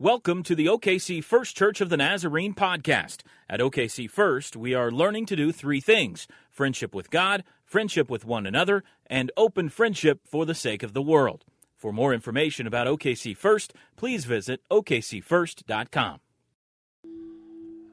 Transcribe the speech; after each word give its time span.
Welcome 0.00 0.44
to 0.44 0.54
the 0.54 0.64
OKC 0.64 1.22
First 1.22 1.54
Church 1.54 1.82
of 1.82 1.90
the 1.90 1.98
Nazarene 1.98 2.54
podcast. 2.54 3.18
At 3.50 3.60
OKC 3.60 4.08
First, 4.08 4.56
we 4.56 4.72
are 4.72 4.90
learning 4.90 5.26
to 5.26 5.36
do 5.36 5.52
three 5.52 5.82
things 5.82 6.26
friendship 6.48 6.94
with 6.94 7.10
God, 7.10 7.44
friendship 7.66 8.08
with 8.08 8.24
one 8.24 8.46
another, 8.46 8.82
and 9.08 9.30
open 9.36 9.68
friendship 9.68 10.20
for 10.24 10.46
the 10.46 10.54
sake 10.54 10.82
of 10.82 10.94
the 10.94 11.02
world. 11.02 11.44
For 11.76 11.92
more 11.92 12.14
information 12.14 12.66
about 12.66 12.86
OKC 12.86 13.36
First, 13.36 13.74
please 13.96 14.24
visit 14.24 14.62
okcfirst.com. 14.70 16.20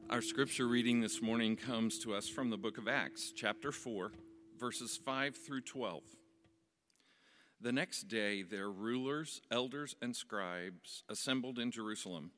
Our 0.10 0.21
scripture 0.21 0.66
reading 0.66 1.02
this 1.02 1.21
morning 1.21 1.58
comes 1.58 2.00
to 2.00 2.14
us 2.16 2.30
from 2.30 2.52
the 2.52 2.58
book 2.58 2.78
of 2.78 2.88
Acts, 2.88 3.34
chapter 3.36 3.74
4, 3.74 4.14
verses 4.58 4.98
5 5.04 5.36
through 5.36 5.64
12. 5.64 6.04
The 7.60 7.71
next 7.71 8.08
day, 8.08 8.44
their 8.44 8.70
rulers, 8.70 9.42
elders, 9.50 9.96
and 10.00 10.16
scribes 10.16 11.04
assembled 11.10 11.57
in 11.57 11.71
Jerusalem 11.71 12.32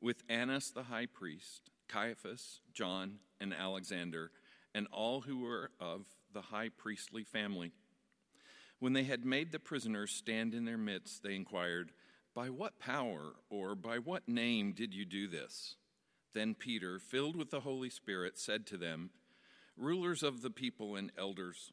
with 0.00 0.24
Annas 0.28 0.70
the 0.72 0.84
high 0.84 1.06
priest, 1.06 1.70
Caiaphas, 1.88 2.60
John, 2.72 3.18
and 3.40 3.54
Alexander, 3.54 4.32
and 4.74 4.88
all 4.90 5.20
who 5.20 5.38
were 5.38 5.70
of 5.78 6.06
the 6.32 6.42
high 6.42 6.70
priestly 6.70 7.22
family. 7.22 7.72
When 8.80 8.92
they 8.92 9.04
had 9.04 9.24
made 9.24 9.52
the 9.52 9.60
prisoners 9.60 10.10
stand 10.10 10.52
in 10.52 10.64
their 10.64 10.76
midst, 10.76 11.22
they 11.22 11.36
inquired, 11.36 11.92
By 12.34 12.50
what 12.50 12.80
power 12.80 13.36
or 13.48 13.76
by 13.76 13.98
what 13.98 14.28
name 14.28 14.72
did 14.72 14.92
you 14.92 15.04
do 15.04 15.28
this? 15.28 15.76
Then 16.34 16.54
Peter, 16.54 16.98
filled 16.98 17.36
with 17.36 17.50
the 17.50 17.60
Holy 17.60 17.88
Spirit, 17.88 18.36
said 18.36 18.66
to 18.66 18.76
them, 18.76 19.10
Rulers 19.76 20.22
of 20.22 20.42
the 20.42 20.50
people 20.50 20.96
and 20.96 21.12
elders, 21.16 21.72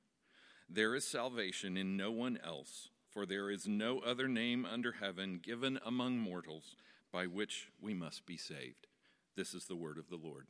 There 0.73 0.95
is 0.95 1.05
salvation 1.05 1.75
in 1.75 1.97
no 1.97 2.11
one 2.11 2.39
else, 2.45 2.87
for 3.09 3.25
there 3.25 3.49
is 3.49 3.67
no 3.67 3.99
other 3.99 4.29
name 4.29 4.65
under 4.65 4.93
heaven 4.93 5.41
given 5.43 5.77
among 5.85 6.17
mortals 6.17 6.77
by 7.11 7.25
which 7.25 7.67
we 7.81 7.93
must 7.93 8.25
be 8.25 8.37
saved. 8.37 8.87
This 9.35 9.53
is 9.53 9.65
the 9.65 9.75
word 9.75 9.97
of 9.97 10.09
the 10.09 10.15
Lord. 10.15 10.45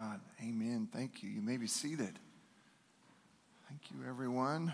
God, 0.00 0.20
amen. 0.42 0.88
Thank 0.92 1.22
you. 1.22 1.30
You 1.30 1.40
may 1.40 1.56
be 1.56 1.68
seated. 1.68 2.18
Thank 3.68 3.92
you, 3.92 4.08
everyone. 4.08 4.72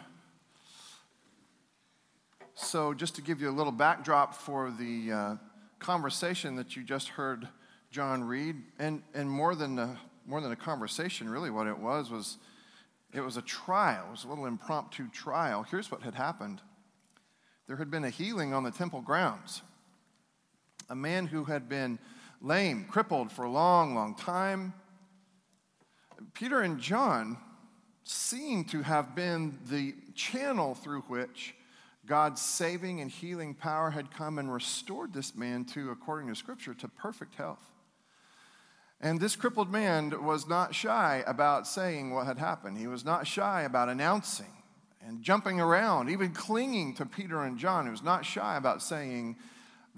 So, 2.55 2.95
just 2.95 3.17
to 3.17 3.23
give 3.23 3.43
you 3.43 3.51
a 3.51 3.53
little 3.53 3.71
backdrop 3.71 4.35
for 4.35 4.71
the 4.71 5.13
uh, 5.13 5.37
conversation 5.79 6.57
that 6.57 6.75
you 6.75 6.85
just 6.85 7.09
heard 7.09 7.47
John 7.91 8.25
read, 8.25 8.57
and, 8.79 9.03
and 9.13 9.31
more, 9.31 9.55
than 9.55 9.79
a, 9.79 10.01
more 10.25 10.41
than 10.41 10.53
a 10.53 10.57
conversation, 10.57 11.29
really, 11.29 11.51
what 11.51 11.67
it 11.67 11.79
was 11.79 12.11
was 12.11 12.39
it 13.13 13.21
was 13.21 13.37
a 13.37 13.43
trial, 13.43 14.07
it 14.09 14.11
was 14.11 14.25
a 14.25 14.29
little 14.29 14.47
impromptu 14.47 15.09
trial. 15.09 15.65
Here's 15.65 15.91
what 15.91 16.03
had 16.03 16.15
happened 16.15 16.61
there 17.67 17.77
had 17.77 17.91
been 17.91 18.05
a 18.05 18.11
healing 18.11 18.53
on 18.53 18.65
the 18.65 18.73
temple 18.73 19.01
grounds. 19.01 19.63
A 20.89 20.95
man 20.97 21.27
who 21.27 21.45
had 21.45 21.69
been 21.69 22.01
lame, 22.41 22.85
crippled 22.91 23.31
for 23.31 23.45
a 23.45 23.51
long, 23.51 23.95
long 23.95 24.17
time. 24.17 24.75
Peter 26.35 26.63
and 26.63 26.81
John 26.81 27.39
seem 28.03 28.65
to 28.65 28.83
have 28.83 29.15
been 29.15 29.57
the 29.67 29.95
channel 30.17 30.75
through 30.75 31.03
which 31.03 31.55
God's 32.07 32.41
saving 32.41 33.01
and 33.01 33.09
healing 33.09 33.55
power 33.55 33.91
had 33.91 34.11
come 34.11 34.39
and 34.41 34.53
restored 34.53 35.13
this 35.13 35.37
man 35.37 35.65
to, 35.67 35.91
according 35.91 36.29
to 36.29 36.35
Scripture, 36.35 36.75
to 36.75 36.89
perfect 36.89 37.37
health. 37.37 37.71
And 39.01 39.19
this 39.19 39.35
crippled 39.35 39.71
man 39.71 40.25
was 40.25 40.47
not 40.47 40.75
shy 40.75 41.25
about 41.27 41.67
saying 41.67 42.13
what 42.13 42.27
had 42.27 42.39
happened. 42.39 42.77
He 42.77 42.87
was 42.87 43.05
not 43.05 43.27
shy 43.27 43.63
about 43.63 43.89
announcing 43.89 44.53
and 45.07 45.23
jumping 45.23 45.59
around, 45.59 46.11
even 46.11 46.33
clinging 46.33 46.95
to 46.95 47.07
Peter 47.07 47.43
and 47.43 47.59
John. 47.59 47.87
He 47.87 47.91
was 47.91 48.03
not 48.03 48.27
shy 48.27 48.57
about 48.57 48.83
saying 48.83 49.37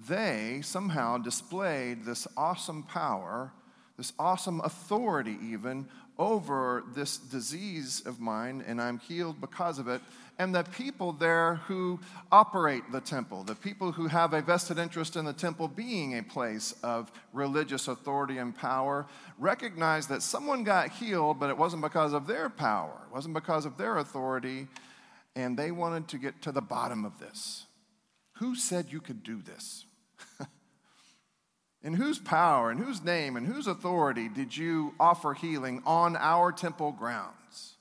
they 0.08 0.60
somehow 0.62 1.18
displayed 1.18 2.04
this 2.04 2.28
awesome 2.36 2.84
power, 2.84 3.52
this 3.96 4.12
awesome 4.18 4.60
authority, 4.60 5.36
even 5.42 5.88
over 6.18 6.84
this 6.94 7.18
disease 7.18 8.02
of 8.06 8.20
mine, 8.20 8.62
and 8.66 8.80
I'm 8.80 8.98
healed 8.98 9.40
because 9.40 9.78
of 9.78 9.88
it 9.88 10.00
and 10.38 10.54
the 10.54 10.64
people 10.64 11.12
there 11.12 11.56
who 11.66 12.00
operate 12.30 12.90
the 12.90 13.00
temple, 13.00 13.44
the 13.44 13.54
people 13.54 13.92
who 13.92 14.06
have 14.06 14.32
a 14.32 14.42
vested 14.42 14.78
interest 14.78 15.16
in 15.16 15.24
the 15.24 15.32
temple 15.32 15.68
being 15.68 16.18
a 16.18 16.22
place 16.22 16.74
of 16.82 17.12
religious 17.32 17.88
authority 17.88 18.38
and 18.38 18.56
power, 18.56 19.06
recognize 19.38 20.06
that 20.08 20.22
someone 20.22 20.64
got 20.64 20.90
healed, 20.90 21.38
but 21.38 21.50
it 21.50 21.56
wasn't 21.56 21.82
because 21.82 22.12
of 22.12 22.26
their 22.26 22.48
power, 22.48 22.98
it 23.06 23.14
wasn't 23.14 23.34
because 23.34 23.66
of 23.66 23.76
their 23.76 23.98
authority, 23.98 24.66
and 25.36 25.56
they 25.56 25.70
wanted 25.70 26.08
to 26.08 26.18
get 26.18 26.42
to 26.42 26.52
the 26.52 26.60
bottom 26.60 27.04
of 27.04 27.18
this. 27.18 27.66
Who 28.36 28.54
said 28.54 28.86
you 28.90 29.00
could 29.00 29.22
do 29.22 29.40
this? 29.42 29.84
In 31.84 31.94
whose 31.94 32.18
power, 32.18 32.70
in 32.70 32.78
whose 32.78 33.02
name, 33.02 33.36
in 33.36 33.44
whose 33.44 33.66
authority 33.66 34.28
did 34.28 34.56
you 34.56 34.94
offer 35.00 35.34
healing 35.34 35.82
on 35.84 36.16
our 36.16 36.52
temple 36.52 36.92
grounds? 36.92 37.71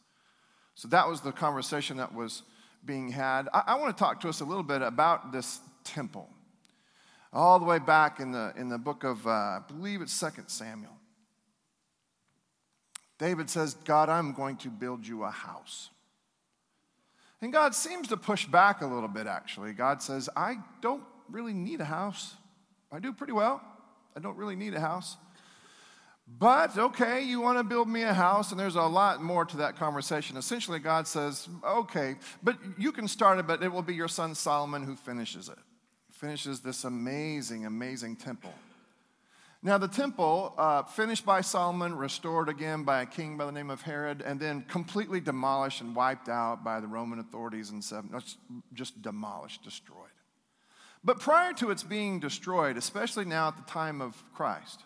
So 0.81 0.87
that 0.87 1.07
was 1.07 1.21
the 1.21 1.31
conversation 1.31 1.97
that 1.97 2.11
was 2.11 2.41
being 2.83 3.11
had. 3.11 3.47
I, 3.53 3.61
I 3.67 3.75
want 3.75 3.95
to 3.95 4.03
talk 4.03 4.19
to 4.21 4.29
us 4.29 4.41
a 4.41 4.45
little 4.45 4.63
bit 4.63 4.81
about 4.81 5.31
this 5.31 5.59
temple. 5.83 6.27
All 7.31 7.59
the 7.59 7.65
way 7.65 7.77
back 7.77 8.19
in 8.19 8.31
the, 8.31 8.51
in 8.57 8.67
the 8.67 8.79
book 8.79 9.03
of, 9.03 9.27
uh, 9.27 9.29
I 9.29 9.59
believe 9.67 10.01
it's 10.01 10.11
Second 10.11 10.47
Samuel. 10.47 10.97
David 13.19 13.47
says, 13.47 13.75
God, 13.85 14.09
I'm 14.09 14.33
going 14.33 14.57
to 14.57 14.69
build 14.69 15.05
you 15.05 15.23
a 15.23 15.29
house. 15.29 15.91
And 17.43 17.53
God 17.53 17.75
seems 17.75 18.07
to 18.07 18.17
push 18.17 18.47
back 18.47 18.81
a 18.81 18.87
little 18.87 19.07
bit, 19.07 19.27
actually. 19.27 19.73
God 19.73 20.01
says, 20.01 20.31
I 20.35 20.55
don't 20.81 21.03
really 21.29 21.53
need 21.53 21.79
a 21.79 21.85
house. 21.85 22.33
I 22.91 22.97
do 22.97 23.13
pretty 23.13 23.33
well. 23.33 23.61
I 24.17 24.19
don't 24.19 24.35
really 24.35 24.55
need 24.55 24.73
a 24.73 24.79
house. 24.79 25.15
But 26.27 26.77
okay, 26.77 27.23
you 27.23 27.41
want 27.41 27.57
to 27.57 27.63
build 27.63 27.89
me 27.89 28.03
a 28.03 28.13
house, 28.13 28.51
and 28.51 28.59
there's 28.59 28.75
a 28.75 28.81
lot 28.83 29.21
more 29.21 29.43
to 29.45 29.57
that 29.57 29.75
conversation. 29.75 30.37
Essentially, 30.37 30.79
God 30.79 31.07
says, 31.07 31.49
okay, 31.65 32.15
but 32.41 32.57
you 32.77 32.91
can 32.91 33.07
start 33.07 33.39
it, 33.39 33.47
but 33.47 33.61
it 33.61 33.71
will 33.71 33.81
be 33.81 33.95
your 33.95 34.07
son 34.07 34.33
Solomon 34.33 34.83
who 34.83 34.95
finishes 34.95 35.49
it. 35.49 35.57
Finishes 36.11 36.61
this 36.61 36.83
amazing, 36.83 37.65
amazing 37.65 38.15
temple. 38.15 38.53
Now, 39.63 39.77
the 39.77 39.87
temple, 39.87 40.55
uh, 40.57 40.83
finished 40.83 41.23
by 41.23 41.41
Solomon, 41.41 41.95
restored 41.95 42.49
again 42.49 42.83
by 42.83 43.03
a 43.03 43.05
king 43.05 43.37
by 43.37 43.45
the 43.45 43.51
name 43.51 43.69
of 43.69 43.81
Herod, 43.83 44.23
and 44.25 44.39
then 44.39 44.63
completely 44.67 45.19
demolished 45.19 45.81
and 45.81 45.95
wiped 45.95 46.29
out 46.29 46.63
by 46.63 46.79
the 46.79 46.87
Roman 46.87 47.19
authorities 47.19 47.69
in 47.69 47.81
seven, 47.81 48.09
just 48.73 49.01
demolished, 49.03 49.63
destroyed. 49.63 50.09
But 51.03 51.19
prior 51.19 51.53
to 51.53 51.69
its 51.69 51.83
being 51.83 52.19
destroyed, 52.19 52.77
especially 52.77 53.25
now 53.25 53.49
at 53.49 53.57
the 53.57 53.71
time 53.71 54.01
of 54.01 54.23
Christ, 54.33 54.83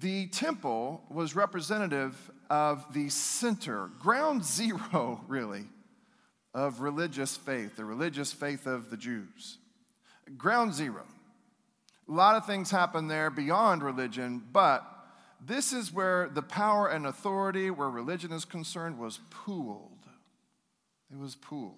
the 0.00 0.26
temple 0.28 1.02
was 1.10 1.34
representative 1.34 2.30
of 2.50 2.92
the 2.92 3.08
center, 3.08 3.90
ground 4.00 4.44
zero, 4.44 5.20
really, 5.26 5.64
of 6.54 6.80
religious 6.80 7.36
faith, 7.36 7.76
the 7.76 7.84
religious 7.84 8.32
faith 8.32 8.66
of 8.66 8.90
the 8.90 8.96
Jews. 8.96 9.58
Ground 10.36 10.74
zero. 10.74 11.04
A 12.08 12.12
lot 12.12 12.36
of 12.36 12.46
things 12.46 12.70
happen 12.70 13.08
there 13.08 13.30
beyond 13.30 13.82
religion, 13.82 14.42
but 14.52 14.84
this 15.44 15.72
is 15.72 15.92
where 15.92 16.28
the 16.28 16.42
power 16.42 16.88
and 16.88 17.06
authority, 17.06 17.70
where 17.70 17.88
religion 17.88 18.32
is 18.32 18.44
concerned, 18.44 18.98
was 18.98 19.20
pooled. 19.30 19.92
It 21.10 21.18
was 21.18 21.34
pooled. 21.34 21.74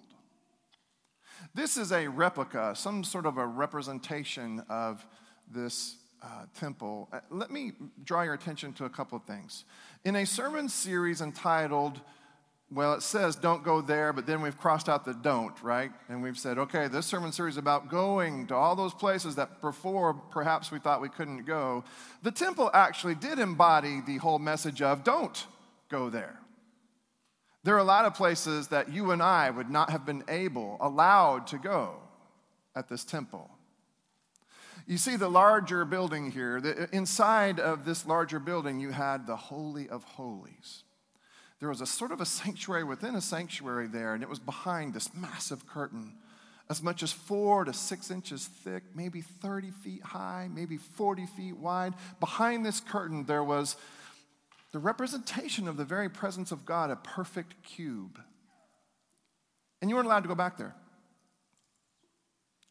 This 1.53 1.75
is 1.75 1.91
a 1.91 2.07
replica, 2.07 2.73
some 2.75 3.03
sort 3.03 3.25
of 3.25 3.37
a 3.37 3.45
representation 3.45 4.63
of 4.69 5.05
this 5.49 5.95
uh, 6.21 6.45
temple, 6.59 7.09
uh, 7.11 7.19
let 7.29 7.51
me 7.51 7.73
draw 8.03 8.21
your 8.21 8.33
attention 8.33 8.73
to 8.73 8.85
a 8.85 8.89
couple 8.89 9.17
of 9.17 9.23
things. 9.25 9.65
In 10.05 10.15
a 10.15 10.25
sermon 10.25 10.69
series 10.69 11.21
entitled, 11.21 11.99
well, 12.71 12.93
it 12.93 13.01
says 13.01 13.35
don't 13.35 13.63
go 13.63 13.81
there, 13.81 14.13
but 14.13 14.25
then 14.25 14.41
we've 14.41 14.57
crossed 14.57 14.87
out 14.87 15.03
the 15.03 15.13
don't, 15.13 15.61
right? 15.61 15.91
And 16.07 16.23
we've 16.23 16.37
said, 16.37 16.57
okay, 16.57 16.87
this 16.87 17.05
sermon 17.05 17.31
series 17.31 17.55
is 17.55 17.57
about 17.57 17.89
going 17.89 18.47
to 18.47 18.55
all 18.55 18.75
those 18.75 18.93
places 18.93 19.35
that 19.35 19.61
before 19.61 20.13
perhaps 20.13 20.71
we 20.71 20.79
thought 20.79 21.01
we 21.01 21.09
couldn't 21.09 21.45
go. 21.45 21.83
The 22.23 22.31
temple 22.31 22.69
actually 22.73 23.15
did 23.15 23.39
embody 23.39 24.01
the 24.05 24.17
whole 24.17 24.39
message 24.39 24.81
of 24.81 25.03
don't 25.03 25.45
go 25.89 26.09
there. 26.09 26.39
There 27.63 27.75
are 27.75 27.79
a 27.79 27.83
lot 27.83 28.05
of 28.05 28.15
places 28.15 28.69
that 28.69 28.91
you 28.91 29.11
and 29.11 29.21
I 29.21 29.49
would 29.49 29.69
not 29.69 29.89
have 29.89 30.05
been 30.05 30.23
able, 30.27 30.77
allowed 30.79 31.47
to 31.47 31.57
go 31.57 31.97
at 32.75 32.87
this 32.87 33.03
temple. 33.03 33.49
You 34.87 34.97
see 34.97 35.15
the 35.15 35.29
larger 35.29 35.85
building 35.85 36.31
here. 36.31 36.59
The, 36.59 36.89
inside 36.91 37.59
of 37.59 37.85
this 37.85 38.05
larger 38.05 38.39
building, 38.39 38.79
you 38.79 38.91
had 38.91 39.27
the 39.27 39.35
Holy 39.35 39.87
of 39.89 40.03
Holies. 40.03 40.83
There 41.59 41.69
was 41.69 41.81
a 41.81 41.85
sort 41.85 42.11
of 42.11 42.21
a 42.21 42.25
sanctuary 42.25 42.83
within 42.83 43.15
a 43.15 43.21
sanctuary 43.21 43.87
there, 43.87 44.13
and 44.13 44.23
it 44.23 44.29
was 44.29 44.39
behind 44.39 44.93
this 44.93 45.13
massive 45.13 45.67
curtain, 45.67 46.13
as 46.69 46.81
much 46.81 47.03
as 47.03 47.11
four 47.11 47.65
to 47.65 47.73
six 47.73 48.09
inches 48.09 48.47
thick, 48.47 48.83
maybe 48.95 49.21
30 49.21 49.71
feet 49.71 50.03
high, 50.03 50.49
maybe 50.51 50.77
40 50.77 51.27
feet 51.27 51.57
wide. 51.57 51.93
Behind 52.19 52.65
this 52.65 52.79
curtain, 52.79 53.25
there 53.25 53.43
was 53.43 53.75
the 54.71 54.79
representation 54.79 55.67
of 55.67 55.77
the 55.77 55.85
very 55.85 56.09
presence 56.09 56.51
of 56.51 56.65
God, 56.65 56.89
a 56.89 56.95
perfect 56.95 57.61
cube. 57.63 58.19
And 59.81 59.89
you 59.89 59.95
weren't 59.95 60.07
allowed 60.07 60.23
to 60.23 60.29
go 60.29 60.35
back 60.35 60.57
there. 60.57 60.75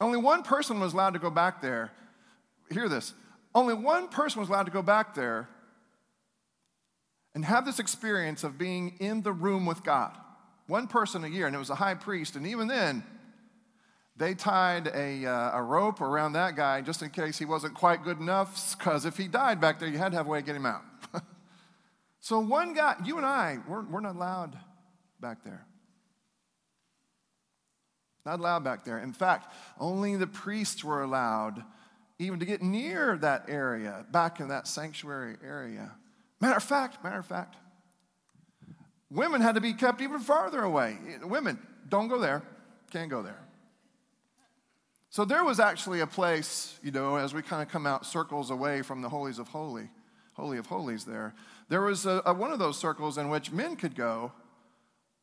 Only 0.00 0.18
one 0.18 0.42
person 0.42 0.80
was 0.80 0.94
allowed 0.94 1.14
to 1.14 1.18
go 1.18 1.30
back 1.30 1.60
there. 1.60 1.92
Hear 2.70 2.88
this. 2.88 3.12
Only 3.54 3.74
one 3.74 4.08
person 4.08 4.40
was 4.40 4.48
allowed 4.48 4.66
to 4.66 4.72
go 4.72 4.82
back 4.82 5.14
there 5.14 5.48
and 7.34 7.44
have 7.44 7.64
this 7.64 7.78
experience 7.78 8.42
of 8.44 8.58
being 8.58 8.96
in 8.98 9.22
the 9.22 9.32
room 9.32 9.66
with 9.66 9.82
God. 9.82 10.16
One 10.66 10.86
person 10.86 11.24
a 11.24 11.28
year, 11.28 11.46
and 11.46 11.54
it 11.54 11.58
was 11.58 11.70
a 11.70 11.74
high 11.74 11.94
priest. 11.94 12.36
And 12.36 12.46
even 12.46 12.68
then, 12.68 13.04
they 14.16 14.34
tied 14.34 14.88
a, 14.88 15.26
uh, 15.26 15.58
a 15.58 15.62
rope 15.62 16.00
around 16.00 16.34
that 16.34 16.56
guy 16.56 16.80
just 16.80 17.02
in 17.02 17.10
case 17.10 17.38
he 17.38 17.44
wasn't 17.44 17.74
quite 17.74 18.04
good 18.04 18.20
enough, 18.20 18.76
because 18.78 19.04
if 19.04 19.16
he 19.16 19.28
died 19.28 19.60
back 19.60 19.78
there, 19.78 19.88
you 19.88 19.98
had 19.98 20.12
to 20.12 20.18
have 20.18 20.26
a 20.26 20.30
way 20.30 20.40
to 20.40 20.46
get 20.46 20.56
him 20.56 20.66
out. 20.66 20.82
so, 22.20 22.38
one 22.38 22.74
guy, 22.74 22.96
you 23.04 23.16
and 23.16 23.26
I, 23.26 23.58
we're, 23.68 23.82
we're 23.82 24.00
not 24.00 24.14
allowed 24.14 24.56
back 25.20 25.42
there. 25.44 25.66
Not 28.26 28.38
allowed 28.38 28.64
back 28.64 28.84
there. 28.84 28.98
In 28.98 29.12
fact, 29.12 29.52
only 29.78 30.16
the 30.16 30.26
priests 30.26 30.84
were 30.84 31.02
allowed 31.02 31.64
even 32.18 32.38
to 32.38 32.44
get 32.44 32.60
near 32.60 33.16
that 33.16 33.46
area, 33.48 34.04
back 34.10 34.40
in 34.40 34.48
that 34.48 34.68
sanctuary 34.68 35.36
area. 35.42 35.90
Matter 36.38 36.56
of 36.56 36.62
fact, 36.62 37.02
matter 37.02 37.18
of 37.18 37.24
fact, 37.24 37.56
women 39.10 39.40
had 39.40 39.54
to 39.54 39.60
be 39.60 39.72
kept 39.72 40.02
even 40.02 40.20
farther 40.20 40.60
away. 40.60 40.98
Women, 41.22 41.58
don't 41.88 42.08
go 42.08 42.18
there, 42.18 42.42
can't 42.90 43.10
go 43.10 43.22
there. 43.22 43.40
So 45.08 45.24
there 45.24 45.44
was 45.44 45.58
actually 45.58 46.00
a 46.00 46.06
place, 46.06 46.78
you 46.82 46.90
know, 46.90 47.16
as 47.16 47.32
we 47.32 47.42
kind 47.42 47.62
of 47.62 47.68
come 47.68 47.86
out 47.86 48.04
circles 48.04 48.50
away 48.50 48.82
from 48.82 49.00
the 49.00 49.08
holies 49.08 49.38
of 49.38 49.48
holy, 49.48 49.88
holy 50.34 50.58
of 50.58 50.66
holies 50.66 51.04
there, 51.04 51.34
there 51.68 51.80
was 51.80 52.04
a, 52.04 52.22
a, 52.26 52.34
one 52.34 52.52
of 52.52 52.58
those 52.58 52.78
circles 52.78 53.16
in 53.16 53.30
which 53.30 53.50
men 53.50 53.76
could 53.76 53.96
go, 53.96 54.30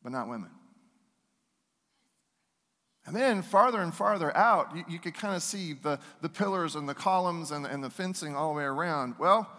but 0.02 0.10
not 0.10 0.28
women. 0.28 0.50
And 3.08 3.16
then 3.16 3.40
farther 3.40 3.80
and 3.80 3.94
farther 3.94 4.36
out, 4.36 4.76
you, 4.76 4.84
you 4.86 4.98
could 4.98 5.14
kind 5.14 5.34
of 5.34 5.42
see 5.42 5.72
the, 5.72 5.98
the 6.20 6.28
pillars 6.28 6.74
and 6.74 6.86
the 6.86 6.94
columns 6.94 7.50
and, 7.52 7.64
and 7.64 7.82
the 7.82 7.88
fencing 7.88 8.36
all 8.36 8.52
the 8.52 8.58
way 8.58 8.64
around. 8.64 9.14
Well, 9.18 9.50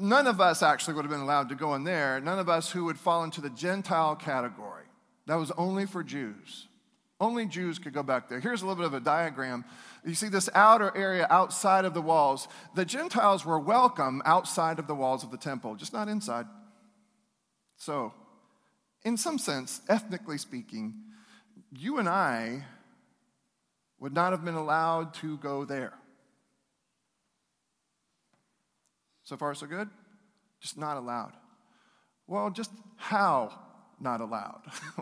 none 0.00 0.26
of 0.26 0.40
us 0.40 0.64
actually 0.64 0.94
would 0.94 1.04
have 1.04 1.10
been 1.10 1.20
allowed 1.20 1.48
to 1.50 1.54
go 1.54 1.76
in 1.76 1.84
there. 1.84 2.18
None 2.18 2.40
of 2.40 2.48
us 2.48 2.72
who 2.72 2.84
would 2.86 2.98
fall 2.98 3.22
into 3.22 3.40
the 3.40 3.50
Gentile 3.50 4.16
category. 4.16 4.86
That 5.26 5.36
was 5.36 5.52
only 5.52 5.86
for 5.86 6.02
Jews. 6.02 6.66
Only 7.20 7.46
Jews 7.46 7.78
could 7.78 7.92
go 7.92 8.02
back 8.02 8.28
there. 8.28 8.40
Here's 8.40 8.62
a 8.62 8.66
little 8.66 8.82
bit 8.82 8.86
of 8.86 8.94
a 8.94 9.04
diagram. 9.04 9.64
You 10.04 10.16
see 10.16 10.28
this 10.28 10.50
outer 10.52 10.90
area 10.96 11.28
outside 11.30 11.84
of 11.84 11.94
the 11.94 12.02
walls. 12.02 12.48
The 12.74 12.84
Gentiles 12.84 13.46
were 13.46 13.60
welcome 13.60 14.22
outside 14.24 14.80
of 14.80 14.88
the 14.88 14.94
walls 14.96 15.22
of 15.22 15.30
the 15.30 15.38
temple, 15.38 15.76
just 15.76 15.92
not 15.92 16.08
inside. 16.08 16.46
So, 17.76 18.12
in 19.04 19.16
some 19.16 19.38
sense, 19.38 19.82
ethnically 19.88 20.36
speaking, 20.36 20.94
you 21.72 21.98
and 21.98 22.08
I 22.08 22.64
would 23.98 24.12
not 24.12 24.32
have 24.32 24.44
been 24.44 24.54
allowed 24.54 25.14
to 25.14 25.38
go 25.38 25.64
there. 25.64 25.94
So 29.24 29.36
far, 29.36 29.54
so 29.54 29.66
good? 29.66 29.88
Just 30.60 30.76
not 30.76 30.96
allowed. 30.96 31.32
Well, 32.26 32.50
just 32.50 32.70
how 32.96 33.58
not 34.00 34.20
allowed? 34.20 34.62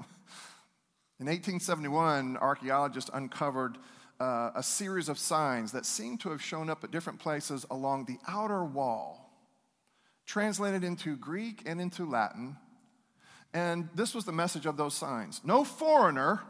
In 1.18 1.26
1871, 1.26 2.36
archaeologists 2.36 3.10
uncovered 3.12 3.76
uh, 4.20 4.50
a 4.54 4.62
series 4.62 5.08
of 5.08 5.18
signs 5.18 5.72
that 5.72 5.86
seem 5.86 6.18
to 6.18 6.30
have 6.30 6.42
shown 6.42 6.70
up 6.70 6.84
at 6.84 6.90
different 6.90 7.18
places 7.18 7.66
along 7.70 8.04
the 8.04 8.18
outer 8.28 8.64
wall, 8.64 9.30
translated 10.26 10.84
into 10.84 11.16
Greek 11.16 11.62
and 11.66 11.80
into 11.80 12.04
Latin. 12.04 12.56
And 13.52 13.88
this 13.94 14.14
was 14.14 14.24
the 14.24 14.32
message 14.32 14.66
of 14.66 14.76
those 14.76 14.94
signs 14.94 15.40
No 15.44 15.64
foreigner 15.64 16.40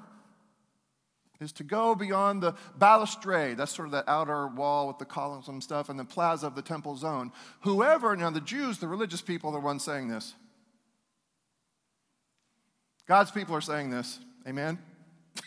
is 1.40 1.52
to 1.52 1.64
go 1.64 1.94
beyond 1.94 2.42
the 2.42 2.54
balustrade, 2.76 3.56
that's 3.56 3.74
sort 3.74 3.88
of 3.88 3.92
that 3.92 4.04
outer 4.06 4.46
wall 4.46 4.86
with 4.86 4.98
the 4.98 5.04
columns 5.04 5.48
and 5.48 5.62
stuff, 5.62 5.88
and 5.88 5.98
the 5.98 6.04
plaza 6.04 6.46
of 6.46 6.54
the 6.54 6.62
temple 6.62 6.96
zone. 6.96 7.32
Whoever, 7.62 8.14
now 8.14 8.30
the 8.30 8.40
Jews, 8.40 8.78
the 8.78 8.88
religious 8.88 9.22
people, 9.22 9.50
are 9.50 9.54
the 9.54 9.60
ones 9.60 9.82
saying 9.82 10.08
this. 10.08 10.34
God's 13.08 13.30
people 13.30 13.56
are 13.56 13.60
saying 13.60 13.90
this. 13.90 14.20
Amen? 14.46 14.78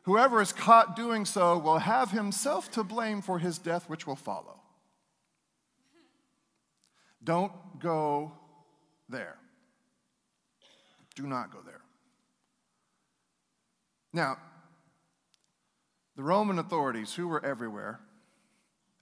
Whoever 0.03 0.41
is 0.41 0.53
caught 0.53 0.97
doing 0.97 1.25
so 1.25 1.59
will 1.59 1.79
have 1.79 2.11
himself 2.11 2.71
to 2.73 2.85
blame 2.85 3.23
for 3.23 3.39
his 3.39 3.59
death, 3.59 3.89
which 3.89 4.07
will 4.07 4.17
follow. 4.17 4.61
Don't 7.23 7.53
go 7.79 8.33
there. 9.09 9.37
Do 11.15 11.27
not 11.27 11.53
go 11.53 11.59
there. 11.65 11.81
Now, 14.13 14.39
the 16.21 16.25
Roman 16.25 16.59
authorities, 16.59 17.15
who 17.15 17.27
were 17.29 17.43
everywhere, 17.43 17.99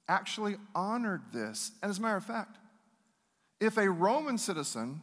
actually 0.08 0.54
honored 0.72 1.20
this. 1.32 1.72
And 1.82 1.90
as 1.90 1.98
a 1.98 2.00
matter 2.00 2.16
of 2.16 2.24
fact, 2.24 2.58
if 3.58 3.76
a 3.76 3.90
Roman 3.90 4.38
citizen 4.38 5.00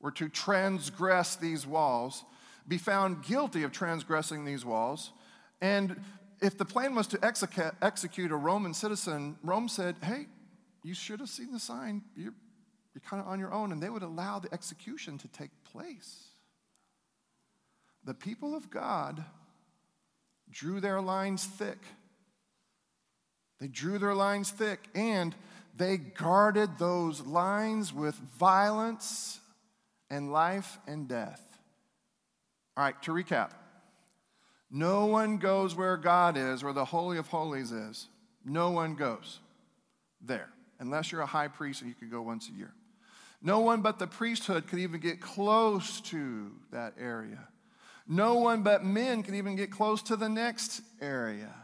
were 0.00 0.12
to 0.12 0.28
transgress 0.28 1.34
these 1.34 1.66
walls, 1.66 2.24
be 2.68 2.78
found 2.78 3.24
guilty 3.24 3.64
of 3.64 3.72
transgressing 3.72 4.44
these 4.44 4.64
walls, 4.64 5.10
and 5.60 6.00
if 6.40 6.56
the 6.56 6.64
plan 6.64 6.94
was 6.94 7.08
to 7.08 7.18
execute 7.24 8.30
a 8.30 8.36
Roman 8.36 8.72
citizen, 8.72 9.36
Rome 9.42 9.68
said, 9.68 9.96
hey, 10.04 10.26
you 10.84 10.94
should 10.94 11.18
have 11.18 11.28
seen 11.28 11.50
the 11.50 11.58
sign. 11.58 12.02
You're, 12.14 12.34
you're 12.94 13.02
kind 13.04 13.20
of 13.20 13.26
on 13.26 13.40
your 13.40 13.52
own, 13.52 13.72
and 13.72 13.82
they 13.82 13.90
would 13.90 14.04
allow 14.04 14.38
the 14.38 14.54
execution 14.54 15.18
to 15.18 15.26
take 15.26 15.50
place. 15.64 16.28
The 18.04 18.14
people 18.14 18.54
of 18.54 18.70
God 18.70 19.24
drew 20.50 20.80
their 20.80 21.00
lines 21.00 21.44
thick. 21.44 21.78
They 23.60 23.68
drew 23.68 23.98
their 23.98 24.14
lines 24.14 24.50
thick 24.50 24.88
and 24.94 25.34
they 25.76 25.96
guarded 25.96 26.78
those 26.78 27.20
lines 27.22 27.92
with 27.92 28.14
violence 28.38 29.40
and 30.10 30.32
life 30.32 30.78
and 30.86 31.08
death. 31.08 31.40
All 32.76 32.84
right, 32.84 33.00
to 33.02 33.12
recap 33.12 33.50
no 34.74 35.06
one 35.06 35.36
goes 35.36 35.76
where 35.76 35.96
God 35.96 36.36
is, 36.36 36.64
where 36.64 36.72
the 36.72 36.84
Holy 36.84 37.16
of 37.16 37.28
Holies 37.28 37.70
is. 37.70 38.08
No 38.44 38.70
one 38.72 38.96
goes 38.96 39.38
there, 40.20 40.48
unless 40.80 41.12
you're 41.12 41.20
a 41.20 41.26
high 41.26 41.46
priest 41.46 41.80
and 41.80 41.88
you 41.88 41.94
could 41.94 42.10
go 42.10 42.22
once 42.22 42.48
a 42.48 42.58
year. 42.58 42.74
No 43.40 43.60
one 43.60 43.82
but 43.82 44.00
the 44.00 44.08
priesthood 44.08 44.66
could 44.66 44.80
even 44.80 45.00
get 45.00 45.20
close 45.20 46.00
to 46.02 46.50
that 46.72 46.94
area. 46.98 47.46
No 48.06 48.34
one 48.34 48.62
but 48.62 48.84
men 48.84 49.22
can 49.22 49.34
even 49.34 49.56
get 49.56 49.70
close 49.70 50.02
to 50.04 50.16
the 50.16 50.28
next 50.28 50.82
area. 51.00 51.54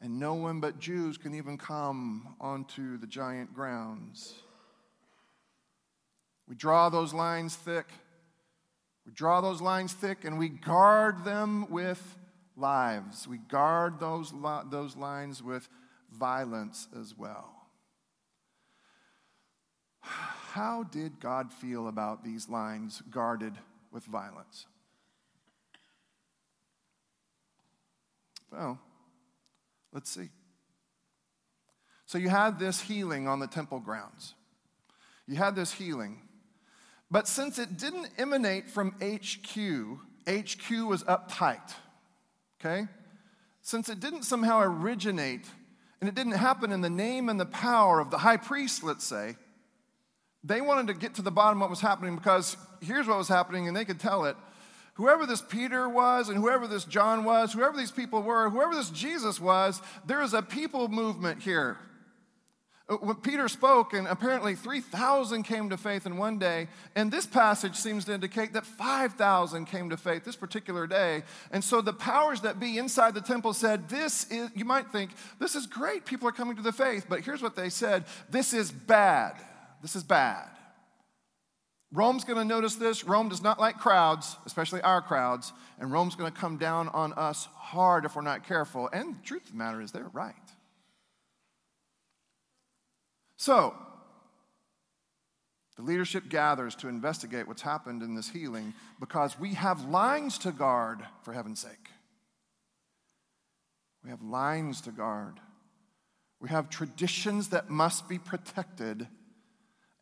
And 0.00 0.18
no 0.18 0.34
one 0.34 0.60
but 0.60 0.78
Jews 0.78 1.16
can 1.16 1.34
even 1.34 1.56
come 1.56 2.34
onto 2.40 2.98
the 2.98 3.06
giant 3.06 3.54
grounds. 3.54 4.34
We 6.48 6.54
draw 6.54 6.88
those 6.88 7.14
lines 7.14 7.56
thick. 7.56 7.86
We 9.04 9.12
draw 9.12 9.40
those 9.40 9.60
lines 9.60 9.92
thick 9.92 10.24
and 10.24 10.38
we 10.38 10.48
guard 10.48 11.24
them 11.24 11.70
with 11.70 12.16
lives. 12.56 13.28
We 13.28 13.38
guard 13.38 14.00
those, 14.00 14.32
those 14.70 14.96
lines 14.96 15.42
with 15.42 15.68
violence 16.12 16.88
as 16.98 17.16
well. 17.16 17.52
How 20.00 20.82
did 20.84 21.20
God 21.20 21.52
feel 21.52 21.88
about 21.88 22.24
these 22.24 22.48
lines 22.48 23.02
guarded 23.10 23.54
with 23.92 24.04
violence? 24.04 24.66
Well, 28.52 28.78
let's 29.92 30.10
see. 30.10 30.28
So 32.06 32.18
you 32.18 32.28
had 32.28 32.58
this 32.58 32.80
healing 32.80 33.26
on 33.26 33.40
the 33.40 33.46
temple 33.46 33.80
grounds. 33.80 34.34
You 35.26 35.36
had 35.36 35.56
this 35.56 35.72
healing. 35.72 36.22
But 37.10 37.28
since 37.28 37.58
it 37.58 37.76
didn't 37.76 38.08
emanate 38.18 38.70
from 38.70 38.92
HQ, 39.00 39.58
HQ 40.28 40.70
was 40.88 41.02
uptight. 41.04 41.74
Okay? 42.60 42.86
Since 43.62 43.88
it 43.88 44.00
didn't 44.00 44.22
somehow 44.22 44.60
originate 44.60 45.46
and 46.00 46.08
it 46.08 46.14
didn't 46.14 46.32
happen 46.32 46.72
in 46.72 46.80
the 46.80 46.90
name 46.90 47.28
and 47.28 47.38
the 47.40 47.46
power 47.46 48.00
of 48.00 48.10
the 48.10 48.18
high 48.18 48.36
priest, 48.36 48.84
let's 48.84 49.04
say, 49.04 49.36
they 50.44 50.60
wanted 50.60 50.86
to 50.88 50.94
get 50.94 51.14
to 51.14 51.22
the 51.22 51.32
bottom 51.32 51.58
of 51.58 51.62
what 51.62 51.70
was 51.70 51.80
happening 51.80 52.14
because 52.14 52.56
here's 52.80 53.08
what 53.08 53.18
was 53.18 53.28
happening 53.28 53.66
and 53.66 53.76
they 53.76 53.84
could 53.84 53.98
tell 53.98 54.24
it 54.26 54.36
whoever 54.96 55.26
this 55.26 55.42
Peter 55.42 55.88
was 55.88 56.28
and 56.28 56.38
whoever 56.38 56.66
this 56.66 56.84
John 56.84 57.24
was, 57.24 57.52
whoever 57.52 57.76
these 57.76 57.90
people 57.90 58.22
were, 58.22 58.50
whoever 58.50 58.74
this 58.74 58.90
Jesus 58.90 59.40
was, 59.40 59.80
there 60.04 60.22
is 60.22 60.34
a 60.34 60.42
people 60.42 60.88
movement 60.88 61.42
here. 61.42 61.78
Uh, 62.88 62.94
when 62.96 63.16
Peter 63.16 63.48
spoke, 63.48 63.92
and 63.92 64.06
apparently 64.06 64.54
3,000 64.54 65.42
came 65.42 65.68
to 65.70 65.76
faith 65.76 66.06
in 66.06 66.16
one 66.16 66.38
day, 66.38 66.68
and 66.94 67.10
this 67.10 67.26
passage 67.26 67.74
seems 67.76 68.04
to 68.04 68.14
indicate 68.14 68.52
that 68.54 68.64
5,000 68.64 69.66
came 69.66 69.90
to 69.90 69.96
faith 69.96 70.24
this 70.24 70.36
particular 70.36 70.86
day. 70.86 71.24
And 71.50 71.62
so 71.62 71.80
the 71.80 71.92
powers 71.92 72.42
that 72.42 72.60
be 72.60 72.78
inside 72.78 73.14
the 73.14 73.20
temple 73.20 73.52
said, 73.52 73.88
This 73.88 74.30
is, 74.30 74.50
you 74.54 74.64
might 74.64 74.92
think, 74.92 75.10
this 75.38 75.56
is 75.56 75.66
great, 75.66 76.06
people 76.06 76.28
are 76.28 76.32
coming 76.32 76.56
to 76.56 76.62
the 76.62 76.72
faith, 76.72 77.06
but 77.08 77.20
here's 77.20 77.42
what 77.42 77.56
they 77.56 77.68
said 77.68 78.04
this 78.30 78.54
is 78.54 78.70
bad. 78.70 79.34
This 79.82 79.94
is 79.94 80.04
bad. 80.04 80.55
Rome's 81.92 82.24
going 82.24 82.38
to 82.38 82.44
notice 82.44 82.74
this. 82.74 83.04
Rome 83.04 83.28
does 83.28 83.42
not 83.42 83.60
like 83.60 83.78
crowds, 83.78 84.36
especially 84.44 84.82
our 84.82 85.00
crowds, 85.00 85.52
and 85.78 85.92
Rome's 85.92 86.16
going 86.16 86.32
to 86.32 86.38
come 86.38 86.56
down 86.56 86.88
on 86.88 87.12
us 87.12 87.48
hard 87.54 88.04
if 88.04 88.16
we're 88.16 88.22
not 88.22 88.46
careful. 88.46 88.88
And 88.92 89.16
the 89.16 89.22
truth 89.22 89.44
of 89.44 89.52
the 89.52 89.56
matter 89.56 89.80
is, 89.80 89.92
they're 89.92 90.10
right. 90.12 90.34
So, 93.36 93.74
the 95.76 95.82
leadership 95.82 96.28
gathers 96.28 96.74
to 96.76 96.88
investigate 96.88 97.46
what's 97.46 97.62
happened 97.62 98.02
in 98.02 98.14
this 98.14 98.30
healing 98.30 98.74
because 98.98 99.38
we 99.38 99.54
have 99.54 99.88
lines 99.88 100.38
to 100.38 100.52
guard, 100.52 101.00
for 101.22 101.34
heaven's 101.34 101.60
sake. 101.60 101.90
We 104.02 104.10
have 104.10 104.22
lines 104.22 104.80
to 104.82 104.90
guard. 104.90 105.38
We 106.40 106.48
have 106.48 106.70
traditions 106.70 107.48
that 107.48 107.70
must 107.70 108.08
be 108.08 108.18
protected. 108.18 109.06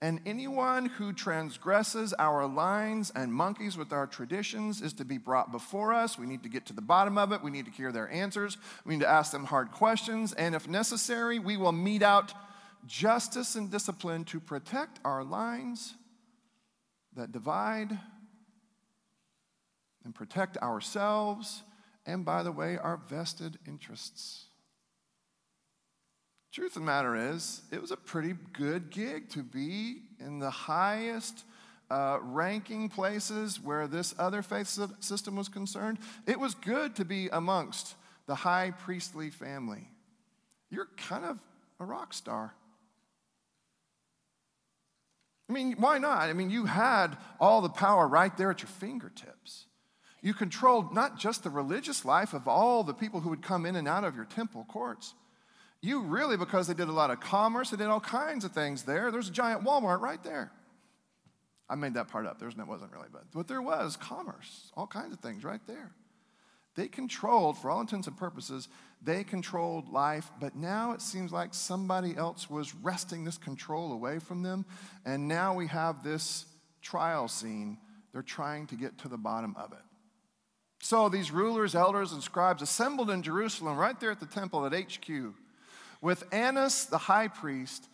And 0.04 0.20
anyone 0.26 0.84
who 0.84 1.14
transgresses 1.14 2.12
our 2.18 2.46
lines 2.46 3.10
and 3.14 3.32
monkeys 3.32 3.78
with 3.78 3.90
our 3.90 4.06
traditions 4.06 4.82
is 4.82 4.92
to 4.92 5.04
be 5.06 5.16
brought 5.16 5.50
before 5.50 5.94
us. 5.94 6.18
We 6.18 6.26
need 6.26 6.42
to 6.42 6.50
get 6.50 6.66
to 6.66 6.74
the 6.74 6.82
bottom 6.82 7.16
of 7.16 7.32
it. 7.32 7.42
We 7.42 7.50
need 7.50 7.64
to 7.64 7.70
hear 7.70 7.90
their 7.90 8.10
answers. 8.10 8.58
We 8.84 8.96
need 8.96 9.00
to 9.00 9.08
ask 9.08 9.32
them 9.32 9.46
hard 9.46 9.70
questions. 9.70 10.34
And 10.34 10.54
if 10.54 10.68
necessary, 10.68 11.38
we 11.38 11.56
will 11.56 11.72
mete 11.72 12.02
out 12.02 12.34
justice 12.86 13.54
and 13.54 13.70
discipline 13.70 14.24
to 14.24 14.40
protect 14.40 15.00
our 15.06 15.24
lines 15.24 15.94
that 17.16 17.32
divide 17.32 17.98
and 20.04 20.14
protect 20.14 20.58
ourselves 20.58 21.62
and, 22.04 22.26
by 22.26 22.42
the 22.42 22.52
way, 22.52 22.76
our 22.76 22.98
vested 23.08 23.58
interests. 23.66 24.43
Truth 26.54 26.76
of 26.76 26.82
the 26.82 26.86
matter 26.86 27.16
is, 27.16 27.62
it 27.72 27.80
was 27.80 27.90
a 27.90 27.96
pretty 27.96 28.36
good 28.52 28.90
gig 28.90 29.28
to 29.30 29.42
be 29.42 30.02
in 30.20 30.38
the 30.38 30.50
highest 30.50 31.42
uh, 31.90 32.18
ranking 32.22 32.88
places 32.88 33.60
where 33.60 33.88
this 33.88 34.14
other 34.20 34.40
faith 34.40 34.68
system 35.00 35.34
was 35.34 35.48
concerned. 35.48 35.98
It 36.28 36.38
was 36.38 36.54
good 36.54 36.94
to 36.94 37.04
be 37.04 37.28
amongst 37.32 37.96
the 38.26 38.36
high 38.36 38.70
priestly 38.70 39.30
family. 39.30 39.88
You're 40.70 40.86
kind 40.96 41.24
of 41.24 41.40
a 41.80 41.84
rock 41.84 42.14
star. 42.14 42.54
I 45.50 45.52
mean, 45.52 45.74
why 45.78 45.98
not? 45.98 46.28
I 46.28 46.34
mean, 46.34 46.50
you 46.50 46.66
had 46.66 47.16
all 47.40 47.62
the 47.62 47.68
power 47.68 48.06
right 48.06 48.34
there 48.36 48.52
at 48.52 48.62
your 48.62 48.68
fingertips. 48.68 49.64
You 50.22 50.34
controlled 50.34 50.94
not 50.94 51.18
just 51.18 51.42
the 51.42 51.50
religious 51.50 52.04
life 52.04 52.32
of 52.32 52.46
all 52.46 52.84
the 52.84 52.94
people 52.94 53.18
who 53.18 53.30
would 53.30 53.42
come 53.42 53.66
in 53.66 53.74
and 53.74 53.88
out 53.88 54.04
of 54.04 54.14
your 54.14 54.24
temple 54.24 54.64
courts. 54.68 55.14
You 55.84 56.00
really, 56.00 56.38
because 56.38 56.66
they 56.66 56.72
did 56.72 56.88
a 56.88 56.92
lot 56.92 57.10
of 57.10 57.20
commerce, 57.20 57.68
they 57.68 57.76
did 57.76 57.88
all 57.88 58.00
kinds 58.00 58.46
of 58.46 58.52
things 58.52 58.84
there. 58.84 59.10
There's 59.10 59.28
a 59.28 59.32
giant 59.32 59.64
Walmart 59.64 60.00
right 60.00 60.22
there. 60.24 60.50
I 61.68 61.74
made 61.74 61.92
that 61.92 62.08
part 62.08 62.24
up. 62.24 62.40
There's, 62.40 62.54
that 62.54 62.66
wasn't 62.66 62.92
really, 62.92 63.08
but, 63.12 63.24
but 63.34 63.48
there 63.48 63.60
was 63.60 63.94
commerce, 63.94 64.72
all 64.78 64.86
kinds 64.86 65.12
of 65.12 65.20
things 65.20 65.44
right 65.44 65.60
there. 65.66 65.92
They 66.74 66.88
controlled, 66.88 67.58
for 67.58 67.70
all 67.70 67.82
intents 67.82 68.06
and 68.06 68.16
purposes, 68.16 68.68
they 69.02 69.24
controlled 69.24 69.92
life, 69.92 70.30
but 70.40 70.56
now 70.56 70.92
it 70.92 71.02
seems 71.02 71.32
like 71.32 71.52
somebody 71.52 72.16
else 72.16 72.48
was 72.48 72.74
wresting 72.76 73.24
this 73.24 73.36
control 73.36 73.92
away 73.92 74.20
from 74.20 74.42
them. 74.42 74.64
And 75.04 75.28
now 75.28 75.52
we 75.52 75.66
have 75.66 76.02
this 76.02 76.46
trial 76.80 77.28
scene. 77.28 77.76
They're 78.14 78.22
trying 78.22 78.68
to 78.68 78.74
get 78.74 78.96
to 79.00 79.08
the 79.08 79.18
bottom 79.18 79.54
of 79.58 79.72
it. 79.72 79.84
So 80.80 81.10
these 81.10 81.30
rulers, 81.30 81.74
elders, 81.74 82.12
and 82.12 82.22
scribes 82.22 82.62
assembled 82.62 83.10
in 83.10 83.22
Jerusalem, 83.22 83.76
right 83.76 84.00
there 84.00 84.12
at 84.12 84.20
the 84.20 84.26
temple 84.26 84.64
at 84.64 84.72
HQ, 84.72 85.34
with 86.00 86.24
Annas 86.32 86.86
the 86.86 86.98
high 86.98 87.28
priest, 87.28 87.88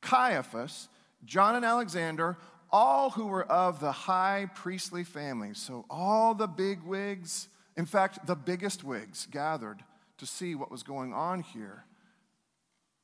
Caiaphas, 0.00 0.88
John 1.24 1.56
and 1.56 1.64
Alexander, 1.64 2.36
all 2.70 3.10
who 3.10 3.26
were 3.26 3.44
of 3.44 3.80
the 3.80 3.92
high 3.92 4.48
priestly 4.54 5.04
family. 5.04 5.54
So 5.54 5.84
all 5.88 6.34
the 6.34 6.46
big 6.46 6.82
wigs 6.82 7.48
in 7.76 7.84
fact, 7.84 8.26
the 8.26 8.34
biggest 8.34 8.82
wigs 8.82 9.26
gathered 9.30 9.84
to 10.18 10.26
see 10.26 10.54
what 10.54 10.70
was 10.70 10.82
going 10.82 11.12
on 11.12 11.40
here 11.40 11.84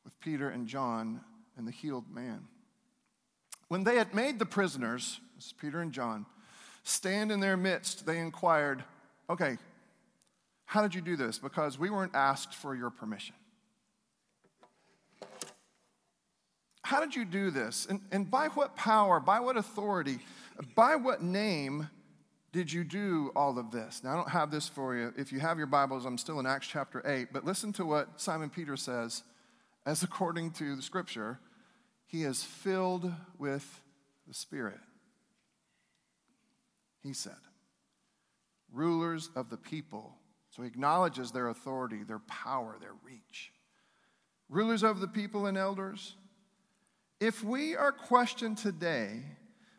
with 0.02 0.18
Peter 0.20 0.48
and 0.48 0.66
John 0.66 1.20
and 1.56 1.68
the 1.68 1.72
healed 1.72 2.10
man. 2.10 2.44
When 3.68 3.84
they 3.84 3.96
had 3.96 4.14
made 4.14 4.38
the 4.38 4.46
prisoners, 4.46 5.20
this 5.36 5.46
is 5.46 5.52
Peter 5.52 5.80
and 5.80 5.92
John, 5.92 6.26
stand 6.84 7.30
in 7.30 7.40
their 7.40 7.56
midst, 7.56 8.06
they 8.06 8.18
inquired, 8.18 8.82
Okay, 9.28 9.58
how 10.64 10.82
did 10.82 10.94
you 10.94 11.02
do 11.02 11.16
this? 11.16 11.38
Because 11.38 11.78
we 11.78 11.90
weren't 11.90 12.14
asked 12.14 12.54
for 12.54 12.74
your 12.74 12.90
permission. 12.90 13.34
How 16.82 17.00
did 17.00 17.14
you 17.14 17.24
do 17.24 17.50
this? 17.50 17.86
And, 17.88 18.00
and 18.10 18.30
by 18.30 18.48
what 18.48 18.76
power, 18.76 19.20
by 19.20 19.40
what 19.40 19.56
authority, 19.56 20.18
by 20.74 20.96
what 20.96 21.22
name 21.22 21.88
did 22.52 22.72
you 22.72 22.84
do 22.84 23.32
all 23.34 23.58
of 23.58 23.70
this? 23.70 24.02
Now, 24.04 24.12
I 24.12 24.16
don't 24.16 24.28
have 24.28 24.50
this 24.50 24.68
for 24.68 24.94
you. 24.94 25.12
If 25.16 25.32
you 25.32 25.40
have 25.40 25.58
your 25.58 25.66
Bibles, 25.66 26.04
I'm 26.04 26.18
still 26.18 26.38
in 26.38 26.46
Acts 26.46 26.66
chapter 26.66 27.02
8, 27.06 27.28
but 27.32 27.44
listen 27.44 27.72
to 27.74 27.84
what 27.84 28.20
Simon 28.20 28.50
Peter 28.50 28.76
says. 28.76 29.22
As 29.86 30.02
according 30.02 30.52
to 30.52 30.76
the 30.76 30.82
scripture, 30.82 31.38
he 32.06 32.24
is 32.24 32.44
filled 32.44 33.10
with 33.38 33.80
the 34.28 34.34
Spirit. 34.34 34.78
He 37.02 37.12
said, 37.12 37.32
rulers 38.72 39.30
of 39.34 39.50
the 39.50 39.56
people. 39.56 40.14
So 40.50 40.62
he 40.62 40.68
acknowledges 40.68 41.32
their 41.32 41.48
authority, 41.48 42.02
their 42.04 42.20
power, 42.20 42.76
their 42.80 42.94
reach. 43.02 43.52
Rulers 44.48 44.82
of 44.82 45.00
the 45.00 45.08
people 45.08 45.46
and 45.46 45.56
elders, 45.56 46.14
if 47.22 47.44
we 47.44 47.76
are 47.76 47.92
questioned 47.92 48.58
today, 48.58 49.22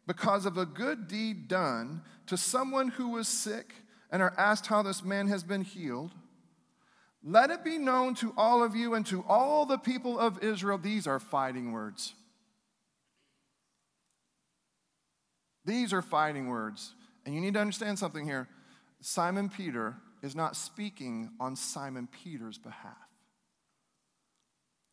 because 0.07 0.45
of 0.45 0.57
a 0.57 0.65
good 0.65 1.09
deed 1.09 1.49
done 1.49 2.01
to 2.27 2.37
someone 2.37 2.87
who 2.87 3.09
was 3.09 3.27
sick 3.27 3.73
and 4.09 4.21
are 4.21 4.33
asked 4.37 4.67
how 4.67 4.81
this 4.81 5.03
man 5.03 5.27
has 5.27 5.43
been 5.43 5.61
healed, 5.61 6.11
let 7.21 7.51
it 7.51 7.65
be 7.65 7.77
known 7.77 8.15
to 8.15 8.33
all 8.37 8.63
of 8.63 8.77
you 8.77 8.93
and 8.93 9.05
to 9.07 9.25
all 9.27 9.65
the 9.65 9.77
people 9.77 10.17
of 10.17 10.41
Israel. 10.41 10.77
These 10.77 11.05
are 11.05 11.19
fighting 11.19 11.73
words. 11.73 12.13
These 15.65 15.91
are 15.91 16.01
fighting 16.01 16.47
words. 16.47 16.93
And 17.25 17.35
you 17.35 17.41
need 17.41 17.55
to 17.55 17.59
understand 17.59 17.99
something 17.99 18.23
here. 18.25 18.47
Simon 19.01 19.49
Peter 19.49 19.97
is 20.21 20.33
not 20.33 20.55
speaking 20.55 21.31
on 21.41 21.57
Simon 21.57 22.07
Peter's 22.07 22.57
behalf. 22.57 22.95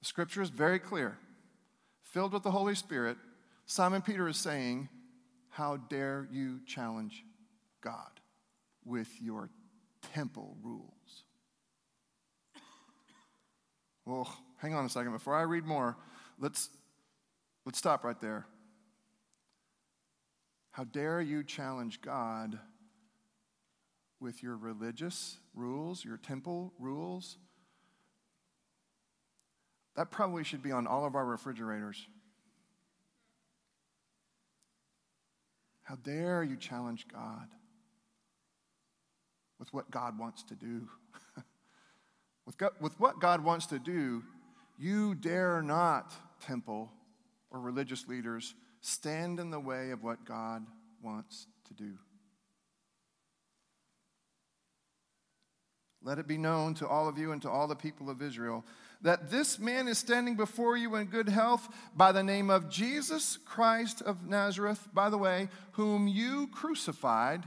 The 0.00 0.07
scripture 0.07 0.42
is 0.42 0.50
very 0.50 0.80
clear. 0.80 1.16
Filled 2.11 2.33
with 2.33 2.43
the 2.43 2.50
Holy 2.50 2.75
Spirit, 2.75 3.17
Simon 3.67 4.02
Peter 4.02 4.26
is 4.26 4.37
saying, 4.37 4.88
how 5.49 5.76
dare 5.76 6.26
you 6.33 6.59
challenge 6.67 7.25
God 7.81 8.11
with 8.85 9.09
your 9.21 9.49
temple 10.12 10.57
rules? 10.61 11.25
Well, 14.05 14.29
hang 14.57 14.75
on 14.75 14.85
a 14.85 14.88
second. 14.88 15.12
Before 15.12 15.37
I 15.37 15.43
read 15.43 15.64
more, 15.64 15.97
let's, 16.40 16.71
let's 17.64 17.79
stop 17.79 18.02
right 18.02 18.21
there. 18.21 18.45
How 20.73 20.83
dare 20.83 21.21
you 21.21 21.45
challenge 21.45 22.00
God 22.00 22.59
with 24.19 24.43
your 24.43 24.57
religious 24.57 25.37
rules, 25.55 26.05
your 26.05 26.17
temple 26.17 26.73
rules? 26.81 27.37
That 29.97 30.11
probably 30.11 30.44
should 30.44 30.62
be 30.62 30.73
on 30.73 30.87
all 30.87 31.04
of 31.04 31.14
our 31.14 31.25
refrigerators. 31.25 32.06
How 35.82 35.97
dare 35.97 36.44
you 36.44 36.56
challenge 36.56 37.06
God 37.12 37.49
with 39.59 39.73
what 39.75 39.90
God 39.90 40.18
wants 40.18 40.44
to 40.44 40.54
do? 40.54 40.88
with, 42.47 42.56
God, 42.56 42.70
with 42.80 42.99
what 43.00 43.20
God 43.20 43.42
wants 43.42 43.66
to 43.66 43.78
do, 43.80 44.23
you 44.78 45.14
dare 45.16 45.62
not, 45.62 46.14
temple 46.40 46.92
or 47.50 47.59
religious 47.59 48.06
leaders, 48.06 48.54
stand 48.80 49.40
in 49.40 49.50
the 49.50 49.61
way 49.61 49.90
of 49.90 50.04
what 50.04 50.25
God 50.25 50.64
wants 51.02 51.49
to 51.66 51.75
do. 51.75 51.92
Let 56.02 56.18
it 56.18 56.26
be 56.26 56.38
known 56.38 56.75
to 56.75 56.88
all 56.88 57.09
of 57.09 57.18
you 57.18 57.32
and 57.32 57.42
to 57.42 57.50
all 57.50 57.66
the 57.66 57.76
people 57.76 58.09
of 58.09 58.23
Israel 58.23 58.64
that 59.02 59.30
this 59.30 59.59
man 59.59 59.88
is 59.88 59.99
standing 59.99 60.37
before 60.37 60.76
you 60.76 60.97
in 60.97 61.07
good 61.07 61.28
health 61.28 61.69
by 61.97 62.12
the 62.12 62.23
name 62.23 62.50
of 62.50 62.69
Jesus 62.69 63.38
Christ 63.45 64.02
of 64.02 64.26
Nazareth, 64.26 64.88
by 64.92 65.11
the 65.11 65.19
way, 65.19 65.49
whom 65.73 66.07
you 66.07 66.49
crucified, 66.49 67.45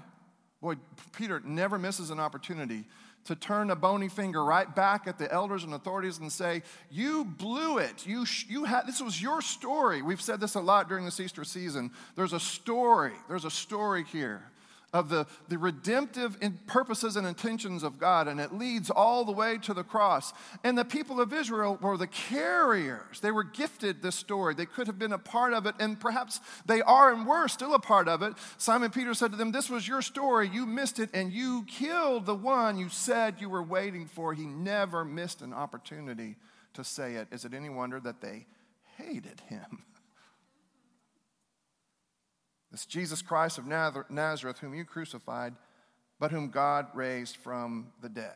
Boy, 0.63 0.75
Peter 1.11 1.41
never 1.43 1.77
misses 1.77 2.09
an 2.09 2.21
opportunity 2.21 2.85
to 3.25 3.35
turn 3.35 3.69
a 3.69 3.75
bony 3.75 4.07
finger 4.07 4.43
right 4.45 4.73
back 4.73 5.07
at 5.07 5.17
the 5.17 5.29
elders 5.29 5.65
and 5.65 5.73
authorities 5.73 6.19
and 6.19 6.31
say, 6.31 6.63
You 6.89 7.25
blew 7.25 7.79
it. 7.79 8.07
You, 8.07 8.25
you 8.47 8.63
had, 8.63 8.87
this 8.87 9.01
was 9.01 9.21
your 9.21 9.41
story. 9.41 10.01
We've 10.01 10.21
said 10.21 10.39
this 10.39 10.55
a 10.55 10.61
lot 10.61 10.87
during 10.87 11.03
this 11.03 11.19
Easter 11.19 11.43
season. 11.43 11.91
There's 12.15 12.31
a 12.31 12.39
story. 12.39 13.11
There's 13.27 13.43
a 13.43 13.51
story 13.51 14.05
here 14.05 14.43
of 14.93 15.09
the, 15.09 15.25
the 15.49 15.57
redemptive 15.57 16.37
purposes 16.67 17.15
and 17.15 17.25
intentions 17.25 17.81
of 17.81 17.97
God, 17.97 18.27
and 18.27 18.39
it 18.39 18.53
leads 18.53 18.91
all 18.91 19.25
the 19.25 19.31
way 19.31 19.57
to 19.57 19.73
the 19.73 19.83
cross. 19.83 20.33
And 20.63 20.77
the 20.77 20.85
people 20.85 21.19
of 21.19 21.33
Israel 21.33 21.79
were 21.81 21.97
the 21.97 22.07
carriers. 22.07 23.19
They 23.19 23.31
were 23.31 23.43
gifted 23.43 24.01
this 24.01 24.15
story. 24.15 24.53
They 24.53 24.67
could 24.67 24.85
have 24.87 24.99
been 24.99 25.11
a 25.11 25.17
part 25.17 25.53
of 25.53 25.65
it, 25.65 25.75
and 25.79 25.99
perhaps 25.99 26.39
they 26.67 26.81
are 26.83 27.11
and 27.11 27.25
were 27.25 27.47
still 27.47 27.73
a 27.73 27.79
part 27.79 28.07
of 28.07 28.21
it. 28.21 28.33
Simon 28.57 28.91
Peter 28.91 29.15
said 29.15 29.31
to 29.31 29.37
them, 29.37 29.51
This 29.51 29.69
was 29.69 29.87
your 29.87 30.03
story. 30.03 30.47
You 30.47 30.67
missed 30.67 30.99
it, 30.99 31.09
and 31.13 31.33
you 31.33 31.65
killed 31.67 32.27
the 32.27 32.35
one 32.35 32.77
you 32.77 32.89
said 32.89 33.35
you 33.39 33.49
were 33.49 33.63
waiting 33.63 34.05
for. 34.05 34.33
He 34.33 34.45
never 34.45 35.03
missed 35.03 35.41
an 35.41 35.53
opportunity 35.53 36.35
to 36.75 36.83
say 36.83 37.15
it. 37.15 37.27
Is 37.31 37.45
it 37.45 37.53
any 37.53 37.69
wonder 37.69 37.99
that 37.99 38.21
they 38.21 38.45
hated 38.97 39.41
him? 39.49 39.83
This 42.73 42.87
Jesus 42.87 43.21
Christ 43.21 43.59
of 43.59 43.67
Nazareth, 43.67 44.57
whom 44.57 44.73
you 44.73 44.83
crucified, 44.83 45.53
but 46.19 46.31
whom 46.31 46.49
God 46.49 46.87
raised 46.95 47.37
from 47.37 47.91
the 48.01 48.09
dead. 48.09 48.33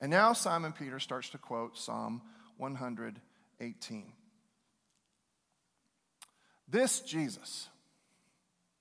And 0.00 0.10
now 0.10 0.32
Simon 0.32 0.72
Peter 0.72 0.98
starts 0.98 1.30
to 1.30 1.38
quote 1.38 1.78
Psalm 1.78 2.20
118. 2.56 4.12
This 6.68 6.98
Jesus, 6.98 7.68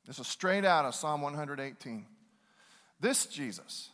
this 0.07 0.17
is 0.17 0.27
straight 0.27 0.65
out 0.65 0.85
of 0.85 0.95
Psalm 0.95 1.21
118. 1.21 2.07
This 2.99 3.27
Jesus 3.27 3.91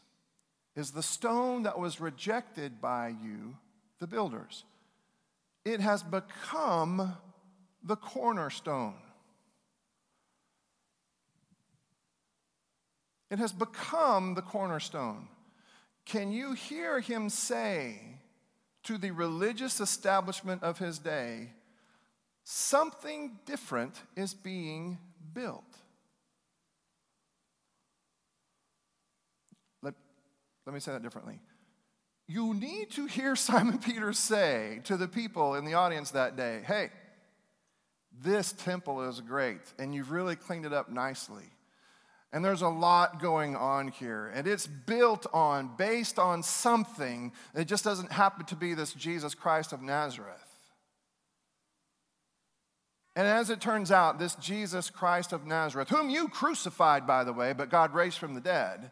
is 0.74 0.92
the 0.92 1.04
stone 1.04 1.64
that 1.64 1.78
was 1.78 2.00
rejected 2.00 2.80
by 2.80 3.10
you, 3.10 3.58
the 4.00 4.08
builders. 4.08 4.64
It 5.66 5.82
has 5.82 6.02
become 6.02 7.18
the 7.84 7.98
cornerstone. 7.98 8.96
It 13.34 13.40
has 13.40 13.52
become 13.52 14.36
the 14.36 14.44
cornerstone. 14.44 15.28
Can 16.06 16.32
you 16.32 16.54
hear 16.54 17.00
him 17.00 17.32
say 17.32 18.00
to 18.84 19.00
the 19.00 19.10
religious 19.10 19.80
establishment 19.80 20.62
of 20.62 20.78
his 20.78 21.00
day, 21.00 21.50
something 22.44 23.40
different 23.48 23.96
is 24.16 24.36
being 24.36 25.00
built? 25.34 25.64
Let, 29.82 29.96
let 30.68 30.76
me 30.76 30.80
say 30.80 30.92
that 30.92 31.02
differently. 31.02 31.40
You 32.28 32.54
need 32.54 32.92
to 32.92 33.08
hear 33.08 33.36
Simon 33.50 33.80
Peter 33.80 34.14
say 34.14 34.82
to 34.84 34.96
the 34.96 35.08
people 35.08 35.56
in 35.56 35.66
the 35.66 35.74
audience 35.74 36.12
that 36.12 36.38
day, 36.38 36.62
hey, 36.68 36.92
this 38.22 38.52
temple 38.52 39.10
is 39.10 39.22
great, 39.22 39.62
and 39.80 39.96
you've 39.96 40.12
really 40.12 40.36
cleaned 40.36 40.68
it 40.68 40.74
up 40.74 40.92
nicely. 40.92 41.46
And 42.34 42.44
there's 42.44 42.64
a 42.64 42.68
lot 42.68 43.22
going 43.22 43.56
on 43.56 43.90
here. 43.90 44.32
And 44.34 44.48
it's 44.48 44.66
built 44.66 45.28
on, 45.32 45.70
based 45.78 46.18
on 46.18 46.42
something. 46.42 47.32
It 47.54 47.66
just 47.66 47.84
doesn't 47.84 48.12
happen 48.12 48.46
to 48.48 48.56
be 48.56 48.74
this 48.74 48.92
Jesus 48.94 49.36
Christ 49.36 49.72
of 49.72 49.84
Nazareth. 49.84 50.50
And 53.16 53.28
as 53.28 53.52
it 53.52 53.62
turns 53.62 53.92
out, 53.92 54.18
this 54.18 54.34
Jesus 54.36 54.90
Christ 54.90 55.32
of 55.32 55.46
Nazareth, 55.46 55.90
whom 55.90 56.10
you 56.10 56.28
crucified, 56.28 57.06
by 57.06 57.24
the 57.24 57.34
way, 57.34 57.54
but 57.54 57.70
God 57.70 57.94
raised 57.94 58.18
from 58.18 58.34
the 58.34 58.42
dead, 58.42 58.92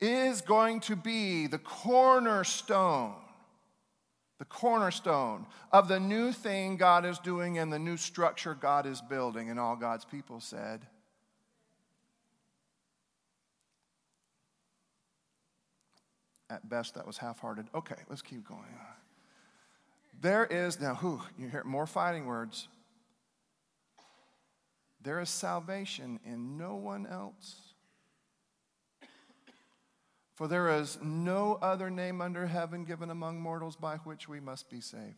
is 0.00 0.40
going 0.40 0.78
to 0.82 0.94
be 0.94 1.48
the 1.48 1.58
cornerstone, 1.58 3.14
the 4.38 4.44
cornerstone 4.44 5.46
of 5.72 5.88
the 5.88 5.98
new 5.98 6.30
thing 6.30 6.76
God 6.76 7.04
is 7.04 7.18
doing 7.18 7.58
and 7.58 7.72
the 7.72 7.80
new 7.80 7.96
structure 7.96 8.54
God 8.54 8.86
is 8.86 9.00
building. 9.00 9.50
And 9.50 9.58
all 9.58 9.74
God's 9.74 10.04
people 10.04 10.38
said, 10.38 10.86
At 16.48 16.68
best, 16.68 16.94
that 16.94 17.06
was 17.06 17.18
half 17.18 17.40
hearted. 17.40 17.66
Okay, 17.74 17.96
let's 18.08 18.22
keep 18.22 18.46
going. 18.46 18.62
There 20.20 20.46
is, 20.46 20.80
now, 20.80 20.94
who? 20.94 21.20
You 21.38 21.48
hear 21.48 21.64
more 21.64 21.86
fighting 21.86 22.26
words. 22.26 22.68
There 25.02 25.20
is 25.20 25.28
salvation 25.28 26.20
in 26.24 26.56
no 26.56 26.74
one 26.74 27.06
else. 27.06 27.74
For 30.34 30.48
there 30.48 30.68
is 30.68 30.98
no 31.02 31.58
other 31.62 31.90
name 31.90 32.20
under 32.20 32.46
heaven 32.46 32.84
given 32.84 33.10
among 33.10 33.40
mortals 33.40 33.74
by 33.74 33.96
which 33.98 34.28
we 34.28 34.38
must 34.38 34.68
be 34.68 34.80
saved. 34.80 35.14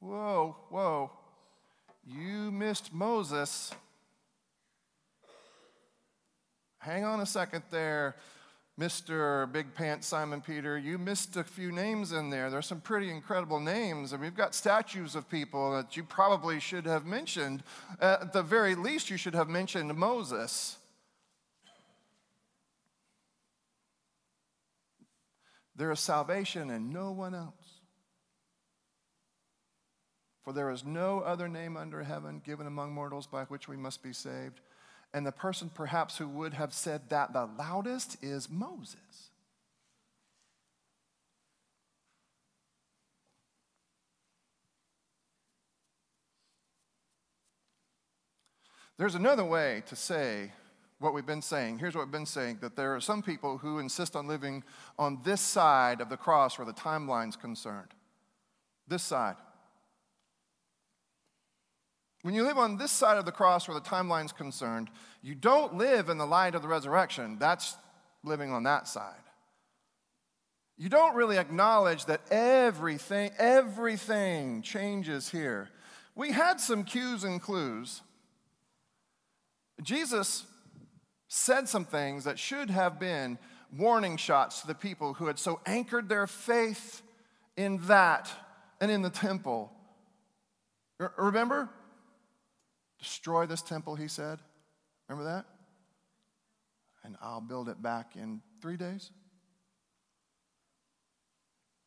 Whoa, 0.00 0.56
whoa. 0.70 1.12
You 2.04 2.50
missed 2.50 2.92
Moses. 2.92 3.72
Hang 6.78 7.04
on 7.04 7.20
a 7.20 7.26
second 7.26 7.62
there. 7.70 8.16
Mr. 8.78 9.50
Big 9.52 9.72
Pants 9.72 10.08
Simon 10.08 10.40
Peter, 10.40 10.76
you 10.76 10.98
missed 10.98 11.36
a 11.36 11.44
few 11.44 11.70
names 11.70 12.10
in 12.10 12.30
there. 12.30 12.50
There's 12.50 12.66
some 12.66 12.80
pretty 12.80 13.08
incredible 13.08 13.60
names, 13.60 14.12
and 14.12 14.20
we've 14.20 14.34
got 14.34 14.52
statues 14.52 15.14
of 15.14 15.28
people 15.28 15.72
that 15.76 15.96
you 15.96 16.02
probably 16.02 16.58
should 16.58 16.84
have 16.84 17.06
mentioned. 17.06 17.62
At 18.00 18.32
the 18.32 18.42
very 18.42 18.74
least, 18.74 19.10
you 19.10 19.16
should 19.16 19.34
have 19.36 19.48
mentioned 19.48 19.94
Moses. 19.94 20.76
There 25.76 25.92
is 25.92 26.00
salvation 26.00 26.68
in 26.70 26.92
no 26.92 27.12
one 27.12 27.34
else. 27.34 27.80
For 30.42 30.52
there 30.52 30.70
is 30.70 30.84
no 30.84 31.20
other 31.20 31.48
name 31.48 31.76
under 31.76 32.02
heaven 32.02 32.42
given 32.44 32.66
among 32.66 32.92
mortals 32.92 33.26
by 33.28 33.44
which 33.44 33.68
we 33.68 33.76
must 33.76 34.02
be 34.02 34.12
saved. 34.12 34.60
And 35.14 35.24
the 35.24 35.32
person 35.32 35.70
perhaps 35.72 36.18
who 36.18 36.28
would 36.28 36.54
have 36.54 36.74
said 36.74 37.08
that 37.08 37.32
the 37.32 37.48
loudest 37.56 38.22
is 38.22 38.50
Moses. 38.50 38.98
There's 48.96 49.14
another 49.14 49.44
way 49.44 49.84
to 49.86 49.96
say 49.96 50.52
what 50.98 51.14
we've 51.14 51.26
been 51.26 51.42
saying. 51.42 51.78
Here's 51.78 51.94
what 51.94 52.06
we've 52.06 52.12
been 52.12 52.26
saying 52.26 52.58
that 52.60 52.74
there 52.74 52.94
are 52.94 53.00
some 53.00 53.22
people 53.22 53.58
who 53.58 53.78
insist 53.78 54.16
on 54.16 54.26
living 54.26 54.64
on 54.98 55.20
this 55.24 55.40
side 55.40 56.00
of 56.00 56.08
the 56.08 56.16
cross 56.16 56.58
where 56.58 56.66
the 56.66 56.72
timeline's 56.72 57.36
concerned. 57.36 57.88
This 58.88 59.02
side. 59.04 59.36
When 62.24 62.32
you 62.32 62.42
live 62.42 62.56
on 62.56 62.78
this 62.78 62.90
side 62.90 63.18
of 63.18 63.26
the 63.26 63.32
cross 63.32 63.68
where 63.68 63.78
the 63.78 63.86
timeline's 63.86 64.32
concerned, 64.32 64.88
you 65.20 65.34
don't 65.34 65.74
live 65.74 66.08
in 66.08 66.16
the 66.16 66.24
light 66.24 66.54
of 66.54 66.62
the 66.62 66.68
resurrection. 66.68 67.36
That's 67.38 67.76
living 68.22 68.50
on 68.50 68.62
that 68.62 68.88
side. 68.88 69.20
You 70.78 70.88
don't 70.88 71.14
really 71.14 71.36
acknowledge 71.36 72.06
that 72.06 72.22
everything, 72.30 73.30
everything 73.36 74.62
changes 74.62 75.28
here. 75.28 75.68
We 76.14 76.32
had 76.32 76.60
some 76.62 76.84
cues 76.84 77.24
and 77.24 77.42
clues. 77.42 78.00
Jesus 79.82 80.46
said 81.28 81.68
some 81.68 81.84
things 81.84 82.24
that 82.24 82.38
should 82.38 82.70
have 82.70 82.98
been 82.98 83.38
warning 83.76 84.16
shots 84.16 84.62
to 84.62 84.66
the 84.66 84.74
people 84.74 85.12
who 85.12 85.26
had 85.26 85.38
so 85.38 85.60
anchored 85.66 86.08
their 86.08 86.26
faith 86.26 87.02
in 87.54 87.76
that 87.86 88.30
and 88.80 88.90
in 88.90 89.02
the 89.02 89.10
temple. 89.10 89.70
Remember? 91.18 91.68
Destroy 93.04 93.44
this 93.44 93.60
temple, 93.60 93.96
he 93.96 94.08
said. 94.08 94.38
Remember 95.08 95.30
that? 95.30 95.44
And 97.04 97.16
I'll 97.20 97.42
build 97.42 97.68
it 97.68 97.82
back 97.82 98.16
in 98.16 98.40
three 98.62 98.78
days. 98.78 99.10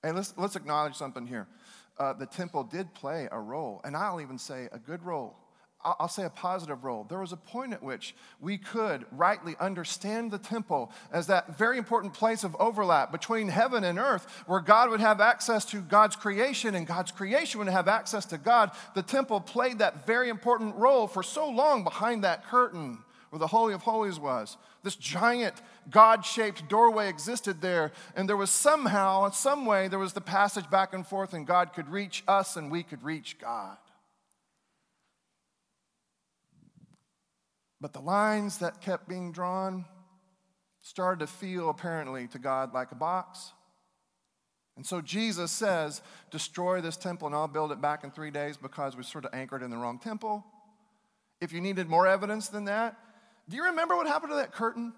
Hey, 0.04 0.12
let's, 0.12 0.36
let's 0.38 0.56
acknowledge 0.56 0.94
something 0.94 1.26
here. 1.26 1.48
Uh, 1.98 2.14
the 2.14 2.28
temple 2.28 2.64
did 2.64 2.94
play 2.94 3.28
a 3.32 3.40
role, 3.40 3.82
and 3.84 3.98
I'll 3.98 4.22
even 4.22 4.38
say 4.38 4.70
a 4.72 4.78
good 4.78 5.02
role 5.02 5.36
I'll 5.84 6.10
say 6.10 6.26
a 6.26 6.30
positive 6.30 6.84
role. 6.84 7.06
There 7.08 7.20
was 7.20 7.32
a 7.32 7.38
point 7.38 7.72
at 7.72 7.84
which 7.84 8.16
we 8.42 8.58
could 8.58 9.06
rightly 9.12 9.56
understand 9.60 10.32
the 10.32 10.40
temple 10.40 10.92
as 11.12 11.28
that 11.28 11.58
very 11.58 11.78
important 11.78 12.14
place 12.14 12.44
of 12.44 12.56
overlap 12.60 13.12
between 13.12 13.48
heaven 13.48 13.84
and 13.84 14.00
earth, 14.00 14.26
where 14.48 14.60
God 14.60 14.90
would 14.90 15.00
have 15.00 15.22
access 15.22 15.64
to 15.66 15.82
God's 15.82 16.16
creation 16.16 16.76
and 16.76 16.88
God's 16.88 17.12
creation 17.12 17.60
would 17.60 17.70
have 17.70 17.88
access 17.88 18.26
to 18.26 18.38
God. 18.38 18.72
The 18.96 19.04
temple 19.04 19.40
played 19.40 19.80
that 19.80 20.06
very 20.06 20.30
important 20.30 20.76
role 20.76 21.08
for 21.08 21.24
so 21.24 21.48
long 21.48 21.84
behind 21.84 22.24
that 22.24 22.48
curtain 22.48 22.98
where 23.30 23.40
the 23.40 23.48
Holy 23.48 23.74
of 23.74 23.82
Holies 23.82 24.20
was. 24.20 24.58
This 24.84 24.96
giant 24.96 25.56
God 25.90 26.26
shaped 26.26 26.68
doorway 26.70 27.08
existed 27.10 27.62
there, 27.62 27.92
and 28.16 28.28
there 28.28 28.38
was 28.38 28.50
somehow, 28.50 29.30
some 29.32 29.66
way, 29.66 29.88
there 29.88 30.00
was 30.00 30.14
the 30.14 30.22
passage 30.22 30.70
back 30.70 30.94
and 30.94 31.06
forth, 31.06 31.34
and 31.34 31.46
God 31.46 31.74
could 31.74 31.90
reach 31.90 32.24
us 32.28 32.56
and 32.56 32.72
we 32.72 32.84
could 32.84 33.04
reach 33.04 33.38
God. 33.40 33.78
But 37.80 37.94
the 37.94 38.00
lines 38.00 38.58
that 38.60 38.82
kept 38.82 39.08
being 39.08 39.32
drawn 39.32 39.86
started 40.82 41.20
to 41.20 41.28
feel 41.28 41.70
apparently 41.70 42.28
to 42.28 42.40
God 42.40 42.74
like 42.74 42.92
a 42.92 42.96
box. 42.96 43.52
And 44.76 44.86
so 44.86 45.02
Jesus 45.02 45.52
says, 45.52 46.02
Destroy 46.32 46.82
this 46.82 46.98
temple 46.98 47.28
and 47.28 47.36
I'll 47.36 47.48
build 47.48 47.72
it 47.72 47.82
back 47.82 48.04
in 48.04 48.12
three 48.12 48.32
days 48.32 48.58
because 48.58 48.96
we 48.96 49.04
sort 49.04 49.26
of 49.26 49.34
anchored 49.34 49.64
in 49.64 49.70
the 49.70 49.78
wrong 49.78 50.00
temple. 50.00 50.46
If 51.42 51.52
you 51.52 51.62
needed 51.62 51.88
more 51.88 52.08
evidence 52.08 52.48
than 52.48 52.66
that, 52.66 52.98
do 53.50 53.56
you 53.56 53.66
remember 53.66 53.96
what 53.96 54.08
happened 54.08 54.32
to 54.32 54.38
that 54.38 54.52
curtain? 54.52 54.94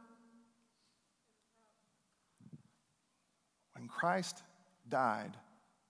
When 3.73 3.87
Christ 3.87 4.41
died, 4.87 5.31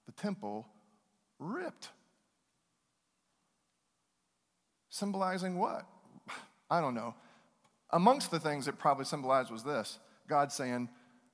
the 0.06 0.12
temple 0.12 0.68
ripped. 1.40 1.90
Symbolizing 4.90 5.58
what? 5.58 5.86
I 6.70 6.82
don't 6.82 6.94
know. 6.94 7.16
Amongst 7.92 8.32
the 8.32 8.40
things 8.40 8.68
it 8.68 8.78
probably 8.78 9.06
symbolized 9.06 9.52
was 9.52 9.64
this 9.64 10.00
God 10.28 10.52
saying, 10.52 10.90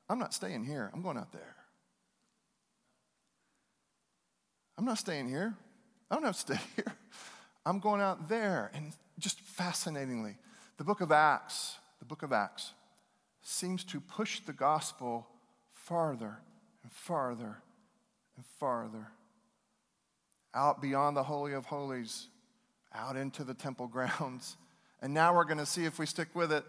I'm 0.09 0.19
not 0.19 0.33
staying 0.33 0.63
here, 0.63 0.89
I'm 0.93 1.01
going 1.01 1.17
out 1.17 1.31
there. 1.31 1.55
I'm 4.77 4.85
not 4.85 4.97
staying 4.97 5.29
here. 5.29 5.55
I 6.11 6.15
don't 6.15 6.25
have 6.25 6.35
to 6.45 6.53
stay 6.53 6.59
here. 6.75 6.93
I'm 7.65 7.79
going 7.79 8.01
out 8.01 8.29
there. 8.29 8.71
And 8.73 8.93
just 9.19 9.39
fascinatingly, 9.41 10.37
the 10.77 10.83
book 10.83 11.01
of 11.01 11.11
Acts, 11.11 11.77
the 11.99 12.05
book 12.05 12.23
of 12.23 12.33
Acts, 12.33 12.73
seems 13.41 13.83
to 13.85 13.99
push 13.99 14.41
the 14.41 14.53
gospel 14.53 15.27
farther 15.71 16.39
and 16.83 16.91
farther 16.91 17.61
and 18.35 18.45
farther 18.59 19.07
out 20.53 20.81
beyond 20.81 21.17
the 21.17 21.23
Holy 21.23 21.53
of 21.53 21.65
Holies, 21.65 22.27
out 22.93 23.15
into 23.17 23.43
the 23.43 23.53
temple 23.53 23.87
grounds. 23.91 24.57
And 25.05 25.13
now 25.13 25.35
we're 25.35 25.43
going 25.43 25.59
to 25.59 25.67
see 25.67 25.85
if 25.85 25.99
we 25.99 26.07
stick 26.07 26.29
with 26.33 26.51
it. 26.51 26.65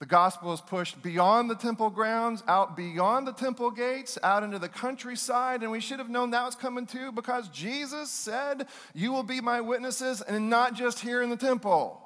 The 0.00 0.06
gospel 0.06 0.52
is 0.52 0.60
pushed 0.60 1.00
beyond 1.00 1.48
the 1.48 1.54
temple 1.54 1.90
grounds, 1.90 2.42
out 2.48 2.76
beyond 2.76 3.24
the 3.24 3.32
temple 3.32 3.70
gates, 3.70 4.18
out 4.24 4.42
into 4.42 4.58
the 4.58 4.68
countryside. 4.68 5.62
And 5.62 5.70
we 5.70 5.78
should 5.78 6.00
have 6.00 6.10
known 6.10 6.32
that 6.32 6.44
was 6.44 6.56
coming 6.56 6.86
too 6.86 7.12
because 7.12 7.48
Jesus 7.50 8.10
said, 8.10 8.66
You 8.96 9.12
will 9.12 9.22
be 9.22 9.40
my 9.40 9.60
witnesses, 9.60 10.20
and 10.22 10.50
not 10.50 10.74
just 10.74 10.98
here 10.98 11.22
in 11.22 11.30
the 11.30 11.36
temple. 11.36 12.02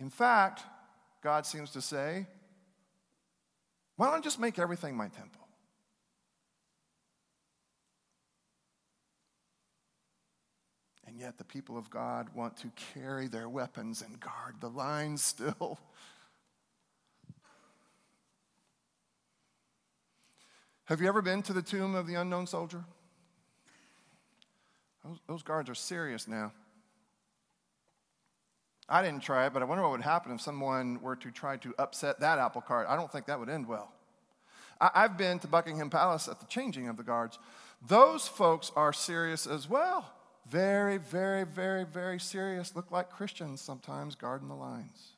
In 0.00 0.08
fact, 0.08 0.62
God 1.22 1.44
seems 1.44 1.72
to 1.72 1.82
say, 1.82 2.26
Why 3.96 4.06
don't 4.06 4.16
I 4.16 4.20
just 4.20 4.40
make 4.40 4.58
everything 4.58 4.96
my 4.96 5.08
temple? 5.08 5.46
And 11.06 11.11
yet, 11.22 11.38
the 11.38 11.44
people 11.44 11.78
of 11.78 11.88
God 11.88 12.28
want 12.34 12.56
to 12.58 12.70
carry 12.94 13.28
their 13.28 13.48
weapons 13.48 14.02
and 14.02 14.18
guard 14.18 14.56
the 14.60 14.68
lines 14.68 15.22
still. 15.22 15.78
Have 20.86 21.00
you 21.00 21.06
ever 21.06 21.22
been 21.22 21.42
to 21.42 21.52
the 21.52 21.62
tomb 21.62 21.94
of 21.94 22.08
the 22.08 22.16
unknown 22.16 22.48
soldier? 22.48 22.82
Those, 25.28 25.44
guards 25.44 25.70
are 25.70 25.76
serious 25.76 26.26
now. 26.26 26.50
I 28.88 29.00
didn't 29.00 29.22
try 29.22 29.46
it, 29.46 29.52
but 29.52 29.62
I 29.62 29.64
wonder 29.64 29.82
what 29.82 29.92
would 29.92 30.00
happen 30.00 30.32
if 30.32 30.40
someone 30.40 31.00
were 31.00 31.14
to 31.16 31.30
try 31.30 31.56
to 31.58 31.72
upset 31.78 32.18
that 32.18 32.40
apple 32.40 32.62
cart. 32.62 32.88
I 32.88 32.96
don't 32.96 33.12
think 33.12 33.26
that 33.26 33.38
would 33.38 33.48
end 33.48 33.68
well. 33.68 33.92
I've 34.80 35.16
been 35.16 35.38
to 35.38 35.46
Buckingham 35.46 35.88
Palace 35.88 36.26
at 36.26 36.40
the 36.40 36.46
changing 36.46 36.88
of 36.88 36.96
the 36.96 37.04
guards. 37.04 37.38
Those 37.86 38.26
folks 38.26 38.72
are 38.74 38.92
serious 38.92 39.46
as 39.46 39.68
well. 39.68 40.12
Very, 40.48 40.98
very, 40.98 41.44
very, 41.44 41.84
very 41.84 42.18
serious. 42.18 42.74
Look 42.74 42.90
like 42.90 43.10
Christians 43.10 43.60
sometimes 43.60 44.14
guarding 44.14 44.48
the 44.48 44.54
lines. 44.54 45.12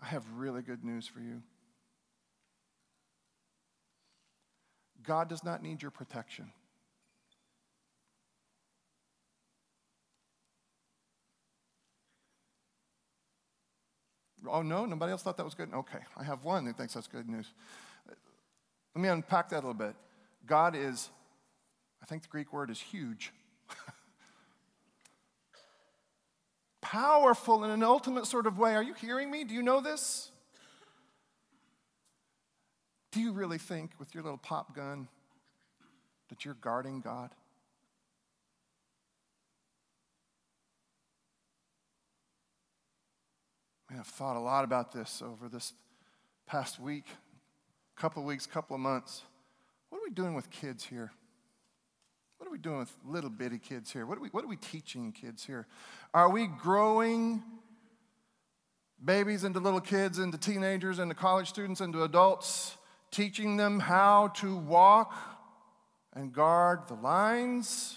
I 0.00 0.06
have 0.06 0.24
really 0.34 0.62
good 0.62 0.84
news 0.84 1.06
for 1.06 1.20
you. 1.20 1.42
God 5.06 5.28
does 5.28 5.44
not 5.44 5.62
need 5.62 5.82
your 5.82 5.90
protection. 5.90 6.52
Oh, 14.46 14.62
no? 14.62 14.86
Nobody 14.86 15.12
else 15.12 15.22
thought 15.22 15.36
that 15.36 15.44
was 15.44 15.54
good? 15.54 15.72
Okay, 15.74 15.98
I 16.16 16.24
have 16.24 16.44
one 16.44 16.64
who 16.64 16.72
thinks 16.72 16.94
that's 16.94 17.06
good 17.06 17.28
news. 17.28 17.52
Let 18.94 19.02
me 19.02 19.08
unpack 19.08 19.50
that 19.50 19.56
a 19.56 19.64
little 19.66 19.74
bit. 19.74 19.94
God 20.46 20.74
is, 20.74 21.10
I 22.02 22.06
think 22.06 22.22
the 22.22 22.28
Greek 22.28 22.52
word 22.52 22.70
is 22.70 22.80
huge. 22.80 23.32
Powerful 26.80 27.64
in 27.64 27.70
an 27.70 27.82
ultimate 27.82 28.26
sort 28.26 28.46
of 28.46 28.58
way. 28.58 28.74
Are 28.74 28.82
you 28.82 28.94
hearing 28.94 29.30
me? 29.30 29.44
Do 29.44 29.54
you 29.54 29.62
know 29.62 29.80
this? 29.80 30.30
Do 33.12 33.20
you 33.20 33.32
really 33.32 33.58
think 33.58 33.92
with 33.98 34.14
your 34.14 34.22
little 34.22 34.38
pop 34.38 34.74
gun 34.74 35.08
that 36.28 36.44
you're 36.44 36.54
guarding 36.54 37.00
God? 37.00 37.30
Man, 43.90 44.00
I've 44.00 44.06
thought 44.06 44.36
a 44.36 44.40
lot 44.40 44.64
about 44.64 44.92
this 44.92 45.22
over 45.22 45.48
this 45.48 45.72
past 46.46 46.78
week 46.78 47.06
couple 47.98 48.22
of 48.22 48.26
weeks, 48.28 48.46
couple 48.46 48.76
of 48.76 48.80
months. 48.80 49.22
What 49.90 49.98
are 49.98 50.04
we 50.04 50.14
doing 50.14 50.34
with 50.34 50.50
kids 50.50 50.84
here? 50.84 51.10
What 52.38 52.46
are 52.46 52.50
we 52.52 52.58
doing 52.58 52.78
with 52.78 52.92
little 53.04 53.30
bitty 53.30 53.58
kids 53.58 53.92
here? 53.92 54.06
What 54.06 54.18
are 54.18 54.20
we, 54.20 54.28
what 54.28 54.44
are 54.44 54.48
we 54.48 54.56
teaching 54.56 55.10
kids 55.10 55.44
here? 55.44 55.66
Are 56.14 56.30
we 56.30 56.46
growing 56.46 57.42
babies 59.04 59.42
into 59.42 59.58
little 59.58 59.80
kids, 59.80 60.20
into 60.20 60.38
teenagers, 60.38 61.00
into 61.00 61.16
college 61.16 61.48
students, 61.48 61.80
into 61.80 62.04
adults, 62.04 62.76
teaching 63.10 63.56
them 63.56 63.80
how 63.80 64.28
to 64.28 64.56
walk 64.56 65.12
and 66.14 66.32
guard 66.32 66.86
the 66.86 66.94
lines? 66.94 67.96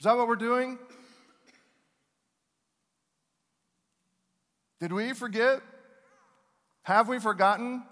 Is 0.00 0.04
that 0.04 0.16
what 0.16 0.26
we're 0.26 0.34
doing? 0.34 0.76
Did 4.80 4.92
we 4.92 5.12
forget? 5.12 5.62
Have 6.82 7.08
we 7.08 7.20
forgotten 7.20 7.84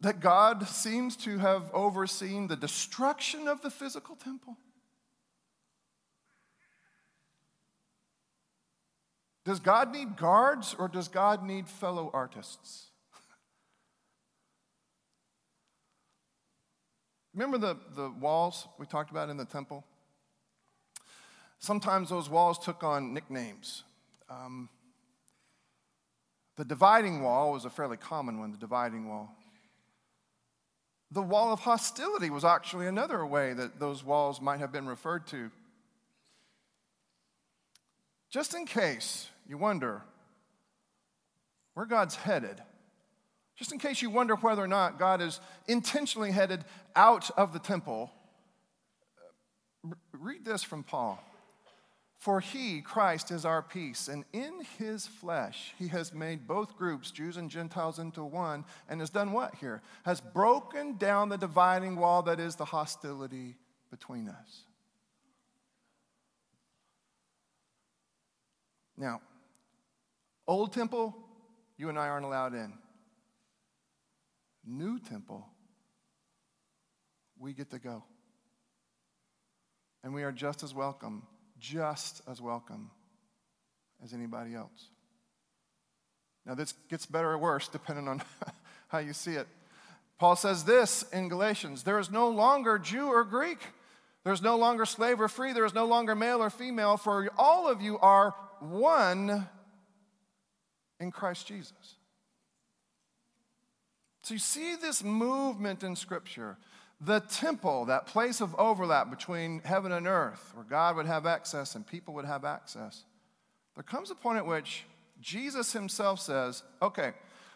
that 0.00 0.20
God 0.20 0.66
seems 0.68 1.16
to 1.18 1.38
have 1.38 1.70
overseen 1.72 2.48
the 2.48 2.56
destruction 2.56 3.48
of 3.48 3.62
the 3.62 3.70
physical 3.70 4.16
temple? 4.16 4.56
Does 9.44 9.60
God 9.60 9.92
need 9.92 10.16
guards 10.16 10.74
or 10.76 10.88
does 10.88 11.06
God 11.08 11.44
need 11.44 11.68
fellow 11.68 12.10
artists? 12.12 12.86
Remember 17.34 17.56
the, 17.56 17.76
the 17.94 18.10
walls 18.10 18.66
we 18.76 18.86
talked 18.86 19.12
about 19.12 19.30
in 19.30 19.36
the 19.36 19.44
temple? 19.44 19.84
Sometimes 21.60 22.08
those 22.10 22.28
walls 22.28 22.58
took 22.58 22.82
on 22.82 23.14
nicknames. 23.14 23.84
Um, 24.28 24.68
the 26.56 26.64
dividing 26.64 27.22
wall 27.22 27.52
was 27.52 27.64
a 27.64 27.70
fairly 27.70 27.96
common 27.96 28.40
one, 28.40 28.50
the 28.50 28.58
dividing 28.58 29.08
wall. 29.08 29.35
The 31.10 31.22
wall 31.22 31.52
of 31.52 31.60
hostility 31.60 32.30
was 32.30 32.44
actually 32.44 32.86
another 32.86 33.24
way 33.24 33.52
that 33.52 33.78
those 33.78 34.02
walls 34.02 34.40
might 34.40 34.58
have 34.60 34.72
been 34.72 34.86
referred 34.86 35.26
to. 35.28 35.50
Just 38.30 38.54
in 38.54 38.66
case 38.66 39.28
you 39.48 39.56
wonder 39.56 40.02
where 41.74 41.86
God's 41.86 42.16
headed, 42.16 42.60
just 43.56 43.72
in 43.72 43.78
case 43.78 44.02
you 44.02 44.10
wonder 44.10 44.34
whether 44.34 44.62
or 44.62 44.68
not 44.68 44.98
God 44.98 45.22
is 45.22 45.40
intentionally 45.68 46.32
headed 46.32 46.64
out 46.94 47.30
of 47.38 47.52
the 47.52 47.58
temple, 47.58 48.10
read 50.12 50.44
this 50.44 50.62
from 50.62 50.82
Paul. 50.82 51.22
For 52.18 52.40
he, 52.40 52.80
Christ, 52.80 53.30
is 53.30 53.44
our 53.44 53.62
peace, 53.62 54.08
and 54.08 54.24
in 54.32 54.62
his 54.78 55.06
flesh 55.06 55.74
he 55.78 55.88
has 55.88 56.14
made 56.14 56.46
both 56.46 56.76
groups, 56.76 57.10
Jews 57.10 57.36
and 57.36 57.50
Gentiles, 57.50 57.98
into 57.98 58.24
one, 58.24 58.64
and 58.88 59.00
has 59.00 59.10
done 59.10 59.32
what 59.32 59.54
here? 59.56 59.82
Has 60.04 60.20
broken 60.20 60.96
down 60.96 61.28
the 61.28 61.36
dividing 61.36 61.96
wall 61.96 62.22
that 62.22 62.40
is 62.40 62.56
the 62.56 62.64
hostility 62.64 63.56
between 63.90 64.28
us. 64.28 64.62
Now, 68.96 69.20
old 70.48 70.72
temple, 70.72 71.14
you 71.76 71.90
and 71.90 71.98
I 71.98 72.08
aren't 72.08 72.24
allowed 72.24 72.54
in. 72.54 72.72
New 74.64 74.98
temple, 74.98 75.46
we 77.38 77.52
get 77.52 77.70
to 77.70 77.78
go. 77.78 78.02
And 80.02 80.14
we 80.14 80.22
are 80.22 80.32
just 80.32 80.62
as 80.62 80.74
welcome 80.74 81.24
just 81.58 82.22
as 82.28 82.40
welcome 82.40 82.90
as 84.02 84.12
anybody 84.12 84.54
else. 84.54 84.90
Now, 86.44 86.54
this 86.54 86.72
gets 86.88 87.06
better 87.06 87.32
or 87.32 87.38
worse 87.38 87.68
depending 87.68 88.08
on 88.08 88.22
how 88.88 88.98
you 88.98 89.12
see 89.12 89.32
it. 89.32 89.48
Paul 90.18 90.36
says 90.36 90.64
this 90.64 91.02
in 91.12 91.28
Galatians 91.28 91.82
there 91.82 91.98
is 91.98 92.10
no 92.10 92.28
longer 92.28 92.78
Jew 92.78 93.06
or 93.06 93.24
Greek, 93.24 93.58
There's 94.24 94.42
no 94.42 94.56
longer 94.56 94.84
slave 94.86 95.20
or 95.20 95.28
free. 95.28 95.52
There 95.52 95.64
is 95.64 95.74
no 95.74 95.86
longer 95.86 96.16
male 96.16 96.42
or 96.42 96.50
female, 96.50 96.96
for 96.96 97.28
all 97.38 97.68
of 97.68 97.80
you 97.80 97.98
are 97.98 98.34
one 98.60 99.46
in 100.98 101.12
Christ 101.12 101.46
Jesus. 101.46 101.96
So 104.24 104.34
you 104.34 104.40
see 104.40 104.74
this 104.74 105.04
movement 105.04 105.84
in 105.84 105.94
Scripture. 105.94 106.58
The 107.00 107.20
temple, 107.20 107.84
that 107.86 108.06
place 108.06 108.40
of 108.40 108.54
overlap 108.54 109.10
between 109.10 109.60
heaven 109.64 109.92
and 109.92 110.06
earth, 110.06 110.52
where 110.54 110.64
God 110.64 110.96
would 110.96 111.06
have 111.06 111.26
access 111.26 111.74
and 111.74 111.86
people 111.86 112.14
would 112.14 112.24
have 112.24 112.44
access. 112.44 113.04
There 113.74 113.82
comes 113.82 114.10
a 114.10 114.14
point 114.14 114.38
at 114.38 114.46
which 114.46 114.84
Jesus 115.20 115.72
himself 115.72 116.20
says, 116.20 116.62
okay, 116.80 117.12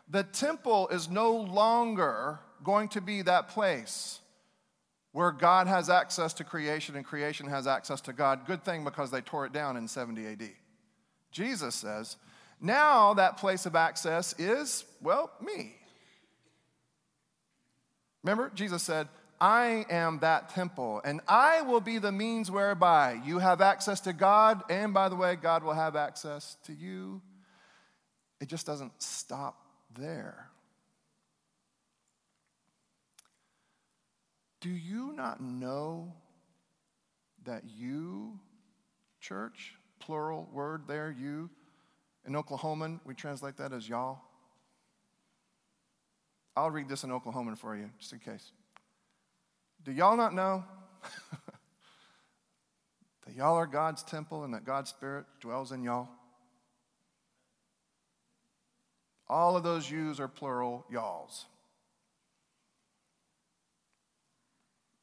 the 0.08 0.24
temple 0.24 0.88
is 0.88 1.08
no 1.08 1.32
longer 1.32 2.40
going 2.62 2.88
to 2.88 3.00
be 3.00 3.22
that 3.22 3.48
place 3.48 4.20
where 5.12 5.32
God 5.32 5.66
has 5.66 5.88
access 5.88 6.34
to 6.34 6.44
creation 6.44 6.94
and 6.94 7.04
creation 7.04 7.46
has 7.46 7.66
access 7.66 8.00
to 8.02 8.12
God. 8.12 8.46
Good 8.46 8.64
thing 8.64 8.84
because 8.84 9.10
they 9.10 9.20
tore 9.20 9.46
it 9.46 9.52
down 9.52 9.76
in 9.76 9.88
70 9.88 10.26
AD. 10.26 10.50
Jesus 11.32 11.74
says, 11.74 12.16
now 12.60 13.14
that 13.14 13.38
place 13.38 13.66
of 13.66 13.74
access 13.74 14.38
is, 14.38 14.84
well, 15.00 15.30
me. 15.40 15.74
Remember, 18.22 18.50
Jesus 18.54 18.82
said, 18.82 19.08
I 19.40 19.86
am 19.88 20.18
that 20.18 20.50
temple, 20.50 21.00
and 21.02 21.22
I 21.26 21.62
will 21.62 21.80
be 21.80 21.96
the 21.96 22.12
means 22.12 22.50
whereby 22.50 23.20
you 23.24 23.38
have 23.38 23.62
access 23.62 24.00
to 24.00 24.12
God, 24.12 24.62
and 24.68 24.92
by 24.92 25.08
the 25.08 25.16
way, 25.16 25.34
God 25.36 25.64
will 25.64 25.72
have 25.72 25.96
access 25.96 26.58
to 26.64 26.74
you. 26.74 27.22
It 28.40 28.48
just 28.48 28.66
doesn't 28.66 28.92
stop 29.02 29.56
there. 29.98 30.50
Do 34.60 34.68
you 34.68 35.14
not 35.14 35.40
know 35.40 36.12
that 37.44 37.62
you, 37.64 38.38
church, 39.20 39.74
plural 40.00 40.50
word 40.52 40.82
there, 40.86 41.10
you, 41.18 41.48
in 42.26 42.34
Oklahoman, 42.34 43.00
we 43.06 43.14
translate 43.14 43.56
that 43.56 43.72
as 43.72 43.88
y'all? 43.88 44.20
I'll 46.54 46.70
read 46.70 46.90
this 46.90 47.04
in 47.04 47.10
Oklahoman 47.10 47.56
for 47.56 47.74
you, 47.74 47.88
just 47.98 48.12
in 48.12 48.18
case. 48.18 48.52
Do 49.84 49.92
y'all 49.92 50.16
not 50.16 50.34
know 50.34 50.64
that 53.26 53.34
y'all 53.34 53.56
are 53.56 53.66
God's 53.66 54.02
temple 54.02 54.44
and 54.44 54.52
that 54.54 54.64
God's 54.64 54.90
Spirit 54.90 55.24
dwells 55.40 55.72
in 55.72 55.82
y'all? 55.82 56.08
All 59.28 59.56
of 59.56 59.62
those 59.62 59.90
yous 59.90 60.18
are 60.18 60.28
plural 60.28 60.84
y'alls. 60.90 61.46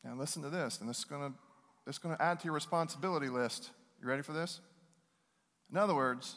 Now 0.04 0.16
listen 0.16 0.44
to 0.44 0.50
this, 0.50 0.80
and 0.80 0.90
this 0.90 1.00
is 1.00 1.06
is 1.88 1.98
going 1.98 2.16
to 2.16 2.22
add 2.22 2.40
to 2.42 2.46
your 2.46 2.54
responsibility 2.54 3.30
list. 3.30 3.72
You 4.02 4.08
ready 4.08 4.22
for 4.22 4.34
this? 4.34 4.60
In 5.72 5.78
other 5.78 5.96
words, 5.96 6.36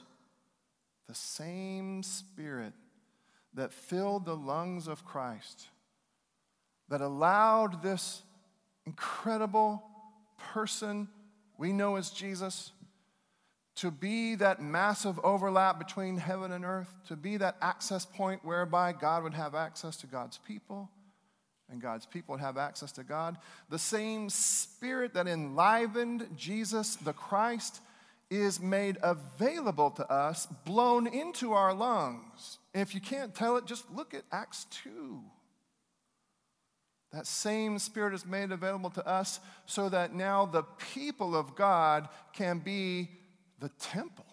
the 1.08 1.14
same 1.14 2.02
Spirit 2.02 2.72
that 3.54 3.72
filled 3.72 4.24
the 4.24 4.36
lungs 4.36 4.86
of 4.86 5.04
Christ, 5.04 5.66
that 6.88 7.00
allowed 7.00 7.82
this 7.82 8.22
incredible 8.90 9.82
person 10.52 11.08
we 11.58 11.72
know 11.72 11.94
as 11.94 12.10
Jesus 12.10 12.72
to 13.76 13.90
be 13.90 14.34
that 14.34 14.60
massive 14.60 15.18
overlap 15.22 15.78
between 15.78 16.16
heaven 16.16 16.50
and 16.50 16.64
earth, 16.64 16.92
to 17.06 17.14
be 17.14 17.36
that 17.36 17.56
access 17.62 18.04
point 18.04 18.44
whereby 18.44 18.92
God 18.92 19.22
would 19.22 19.34
have 19.34 19.54
access 19.54 19.96
to 19.98 20.06
God's 20.08 20.38
people 20.38 20.90
and 21.70 21.80
God's 21.80 22.04
people 22.04 22.32
would 22.32 22.40
have 22.40 22.58
access 22.58 22.90
to 22.92 23.04
God. 23.04 23.36
The 23.68 23.78
same 23.78 24.28
spirit 24.28 25.14
that 25.14 25.28
enlivened 25.28 26.26
Jesus 26.36 26.96
the 26.96 27.12
Christ 27.12 27.80
is 28.28 28.60
made 28.60 28.98
available 29.02 29.90
to 29.92 30.12
us, 30.12 30.46
blown 30.64 31.06
into 31.06 31.52
our 31.52 31.72
lungs. 31.72 32.58
If 32.74 32.92
you 32.94 33.00
can't 33.00 33.34
tell 33.36 33.56
it, 33.56 33.66
just 33.66 33.88
look 33.94 34.14
at 34.14 34.24
Acts 34.32 34.66
2. 34.82 35.22
That 37.12 37.26
same 37.26 37.78
Spirit 37.78 38.14
is 38.14 38.24
made 38.24 38.52
available 38.52 38.90
to 38.90 39.06
us 39.06 39.40
so 39.66 39.88
that 39.88 40.14
now 40.14 40.46
the 40.46 40.62
people 40.94 41.34
of 41.34 41.56
God 41.56 42.08
can 42.32 42.58
be 42.58 43.10
the 43.58 43.68
temple, 43.80 44.26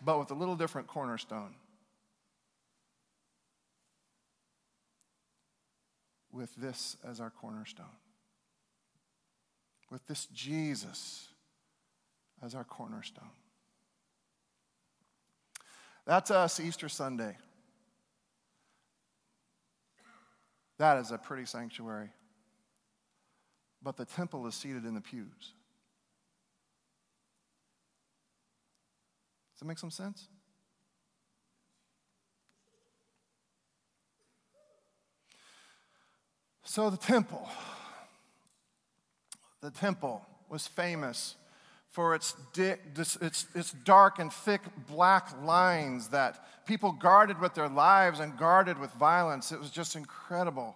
but 0.00 0.18
with 0.18 0.30
a 0.30 0.34
little 0.34 0.56
different 0.56 0.88
cornerstone. 0.88 1.54
With 6.32 6.54
this 6.56 6.96
as 7.06 7.20
our 7.20 7.30
cornerstone 7.30 7.86
with 9.92 10.06
this 10.06 10.24
Jesus 10.32 11.28
as 12.42 12.54
our 12.54 12.64
cornerstone. 12.64 13.28
That's 16.06 16.30
us 16.30 16.58
Easter 16.58 16.88
Sunday. 16.88 17.36
That 20.82 20.96
is 20.96 21.12
a 21.12 21.16
pretty 21.16 21.44
sanctuary. 21.44 22.08
But 23.84 23.96
the 23.96 24.04
temple 24.04 24.48
is 24.48 24.56
seated 24.56 24.84
in 24.84 24.94
the 24.94 25.00
pews. 25.00 25.28
Does 29.52 29.60
that 29.60 29.66
make 29.66 29.78
some 29.78 29.92
sense? 29.92 30.26
So, 36.64 36.90
the 36.90 36.96
temple 36.96 37.48
the 39.60 39.70
temple 39.70 40.26
was 40.48 40.66
famous 40.66 41.36
for 41.92 42.14
its, 42.14 42.34
di- 42.54 42.76
its, 42.96 43.46
its 43.54 43.72
dark 43.84 44.18
and 44.18 44.32
thick 44.32 44.62
black 44.88 45.28
lines 45.44 46.08
that 46.08 46.66
people 46.66 46.92
guarded 46.92 47.38
with 47.38 47.54
their 47.54 47.68
lives 47.68 48.18
and 48.18 48.36
guarded 48.38 48.78
with 48.78 48.90
violence. 48.92 49.52
It 49.52 49.60
was 49.60 49.70
just 49.70 49.94
incredible. 49.94 50.74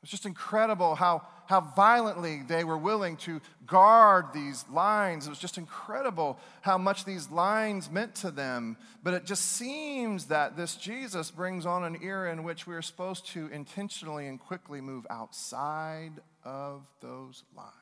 It 0.00 0.04
was 0.04 0.10
just 0.10 0.24
incredible 0.24 0.94
how, 0.94 1.26
how 1.46 1.60
violently 1.60 2.42
they 2.46 2.62
were 2.62 2.78
willing 2.78 3.16
to 3.18 3.40
guard 3.66 4.26
these 4.32 4.64
lines. 4.70 5.26
It 5.26 5.30
was 5.30 5.38
just 5.40 5.58
incredible 5.58 6.38
how 6.60 6.78
much 6.78 7.04
these 7.04 7.28
lines 7.28 7.90
meant 7.90 8.14
to 8.16 8.30
them. 8.30 8.76
But 9.02 9.14
it 9.14 9.26
just 9.26 9.44
seems 9.44 10.26
that 10.26 10.56
this 10.56 10.76
Jesus 10.76 11.32
brings 11.32 11.66
on 11.66 11.82
an 11.82 11.98
era 12.02 12.32
in 12.32 12.44
which 12.44 12.68
we 12.68 12.76
are 12.76 12.82
supposed 12.82 13.26
to 13.32 13.48
intentionally 13.48 14.28
and 14.28 14.38
quickly 14.38 14.80
move 14.80 15.08
outside 15.10 16.12
of 16.44 16.86
those 17.02 17.42
lines. 17.56 17.79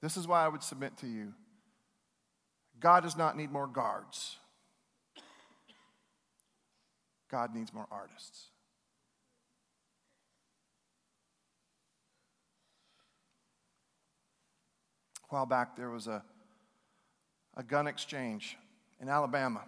This 0.00 0.16
is 0.16 0.28
why 0.28 0.44
I 0.44 0.48
would 0.48 0.62
submit 0.62 0.96
to 0.98 1.06
you 1.06 1.34
God 2.80 3.02
does 3.02 3.16
not 3.16 3.36
need 3.36 3.50
more 3.50 3.66
guards, 3.66 4.36
God 7.30 7.54
needs 7.54 7.72
more 7.72 7.86
artists. 7.90 8.46
A 15.30 15.34
while 15.34 15.46
back, 15.46 15.76
there 15.76 15.90
was 15.90 16.06
a, 16.06 16.22
a 17.56 17.62
gun 17.62 17.86
exchange 17.86 18.56
in 19.00 19.08
Alabama. 19.10 19.62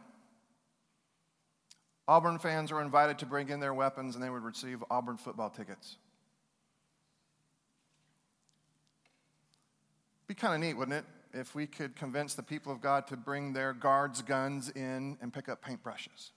Auburn 2.08 2.38
fans 2.38 2.72
were 2.72 2.80
invited 2.80 3.18
to 3.18 3.26
bring 3.26 3.50
in 3.50 3.60
their 3.60 3.74
weapons 3.74 4.14
and 4.14 4.24
they 4.24 4.30
would 4.30 4.42
receive 4.42 4.82
Auburn 4.90 5.16
football 5.16 5.50
tickets. 5.50 5.96
Be 10.30 10.34
kind 10.34 10.54
of 10.54 10.60
neat, 10.60 10.74
wouldn't 10.74 10.96
it, 10.96 11.04
if 11.36 11.56
we 11.56 11.66
could 11.66 11.96
convince 11.96 12.34
the 12.34 12.42
people 12.44 12.70
of 12.70 12.80
God 12.80 13.08
to 13.08 13.16
bring 13.16 13.52
their 13.52 13.72
guards' 13.72 14.22
guns 14.22 14.68
in 14.68 15.18
and 15.20 15.32
pick 15.32 15.48
up 15.48 15.60
paintbrushes? 15.60 16.30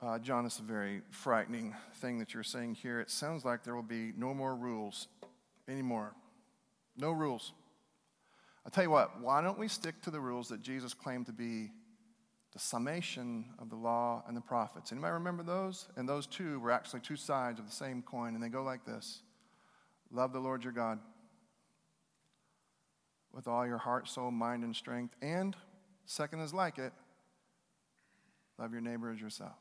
Uh, 0.00 0.18
Jon, 0.18 0.46
it's 0.46 0.60
a 0.60 0.62
very 0.62 1.02
frightening 1.10 1.74
thing 1.96 2.18
that 2.20 2.32
you're 2.32 2.42
saying 2.42 2.76
here. 2.76 3.00
It 3.00 3.10
sounds 3.10 3.44
like 3.44 3.64
there 3.64 3.74
will 3.74 3.82
be 3.82 4.14
no 4.16 4.32
more 4.32 4.56
rules 4.56 5.08
anymore. 5.68 6.14
No 6.96 7.10
rules. 7.10 7.52
I'll 8.64 8.70
tell 8.70 8.84
you 8.84 8.88
what, 8.88 9.20
why 9.20 9.42
don't 9.42 9.58
we 9.58 9.68
stick 9.68 10.00
to 10.04 10.10
the 10.10 10.20
rules 10.20 10.48
that 10.48 10.62
Jesus 10.62 10.94
claimed 10.94 11.26
to 11.26 11.34
be 11.34 11.70
the 12.54 12.60
summation 12.60 13.44
of 13.58 13.68
the 13.68 13.76
law 13.76 14.22
and 14.28 14.36
the 14.36 14.40
prophets. 14.40 14.92
Anybody 14.92 15.12
remember 15.12 15.42
those? 15.42 15.88
And 15.96 16.08
those 16.08 16.26
two 16.26 16.60
were 16.60 16.70
actually 16.70 17.00
two 17.00 17.16
sides 17.16 17.58
of 17.58 17.66
the 17.66 17.72
same 17.72 18.00
coin, 18.00 18.34
and 18.34 18.42
they 18.42 18.48
go 18.48 18.62
like 18.62 18.86
this 18.86 19.22
Love 20.10 20.32
the 20.32 20.38
Lord 20.38 20.62
your 20.62 20.72
God 20.72 21.00
with 23.32 23.48
all 23.48 23.66
your 23.66 23.78
heart, 23.78 24.08
soul, 24.08 24.30
mind, 24.30 24.62
and 24.62 24.76
strength. 24.76 25.16
And, 25.20 25.56
second 26.06 26.38
is 26.40 26.54
like 26.54 26.78
it, 26.78 26.92
love 28.58 28.70
your 28.72 28.80
neighbor 28.80 29.10
as 29.10 29.20
yourself. 29.20 29.56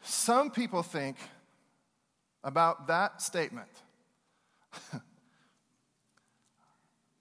Some 0.00 0.50
people 0.50 0.82
think 0.82 1.18
about 2.42 2.86
that 2.86 3.20
statement. 3.20 3.68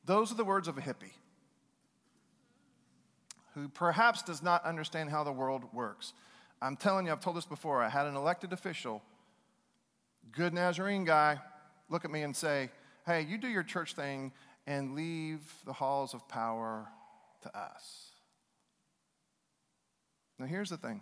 Those 0.05 0.31
are 0.31 0.35
the 0.35 0.45
words 0.45 0.69
of 0.69 0.77
a 0.77 0.81
hippie. 0.81 1.11
Who 3.57 3.67
perhaps 3.67 4.21
does 4.21 4.43
not 4.43 4.63
understand 4.63 5.09
how 5.09 5.23
the 5.23 5.31
world 5.31 5.63
works. 5.73 6.13
I'm 6.61 6.77
telling 6.77 7.07
you, 7.07 7.11
I've 7.11 7.21
told 7.21 7.37
this 7.37 7.45
before. 7.45 7.81
I 7.81 7.89
had 7.89 8.05
an 8.05 8.15
elected 8.15 8.53
official, 8.53 9.01
good 10.31 10.53
Nazarene 10.53 11.05
guy, 11.05 11.39
look 11.89 12.05
at 12.05 12.11
me 12.11 12.21
and 12.21 12.35
say, 12.35 12.69
Hey, 13.05 13.21
you 13.21 13.37
do 13.37 13.47
your 13.47 13.63
church 13.63 13.93
thing 13.93 14.31
and 14.67 14.93
leave 14.93 15.39
the 15.65 15.73
halls 15.73 16.13
of 16.13 16.27
power 16.27 16.87
to 17.41 17.57
us. 17.57 18.11
Now, 20.37 20.45
here's 20.45 20.69
the 20.69 20.77
thing 20.77 21.01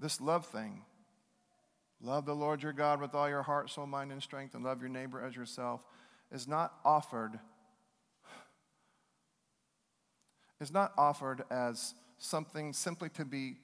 this 0.00 0.20
love 0.20 0.46
thing 0.46 0.82
love 2.00 2.26
the 2.26 2.34
Lord 2.34 2.62
your 2.62 2.72
God 2.72 3.00
with 3.00 3.14
all 3.14 3.28
your 3.28 3.42
heart, 3.42 3.70
soul, 3.70 3.86
mind, 3.86 4.10
and 4.10 4.22
strength, 4.22 4.54
and 4.54 4.64
love 4.64 4.80
your 4.80 4.90
neighbor 4.90 5.22
as 5.22 5.36
yourself 5.36 5.86
is 6.32 6.48
not 6.48 6.74
offered. 6.84 7.38
Is 10.60 10.72
not 10.72 10.92
offered 10.96 11.44
as 11.50 11.94
something 12.18 12.72
simply 12.72 13.08
to 13.10 13.24
be 13.24 13.56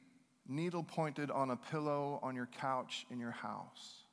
needle 0.47 0.83
pointed 0.83 1.31
on 1.31 1.51
a 1.51 1.57
pillow 1.57 2.19
on 2.23 2.35
your 2.35 2.49
couch 2.61 3.07
in 3.11 3.19
your 3.19 3.31
house. 3.31 4.05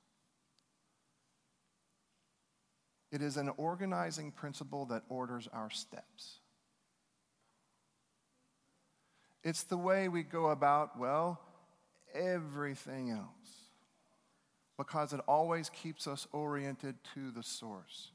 It 3.12 3.22
is 3.22 3.38
an 3.38 3.52
organizing 3.58 4.32
principle 4.32 4.86
that 4.88 5.04
orders 5.10 5.48
our 5.52 5.70
steps. 5.70 6.40
It's 9.44 9.64
the 9.64 9.78
way 9.78 10.10
we 10.10 10.24
go 10.24 10.48
about, 10.50 11.00
well, 11.00 11.42
everything 12.14 13.12
else. 13.12 13.26
Because 14.78 15.14
it 15.14 15.22
always 15.28 15.70
keeps 15.70 16.06
us 16.06 16.28
oriented 16.32 16.96
to 17.16 17.32
the 17.32 17.44
source. 17.44 18.12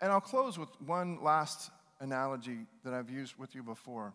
And 0.00 0.12
I'll 0.12 0.20
close 0.20 0.58
with 0.58 0.70
one 0.80 1.22
last 1.22 1.70
analogy 2.02 2.66
that 2.84 2.92
I've 2.92 3.08
used 3.08 3.38
with 3.38 3.54
you 3.54 3.62
before. 3.62 4.12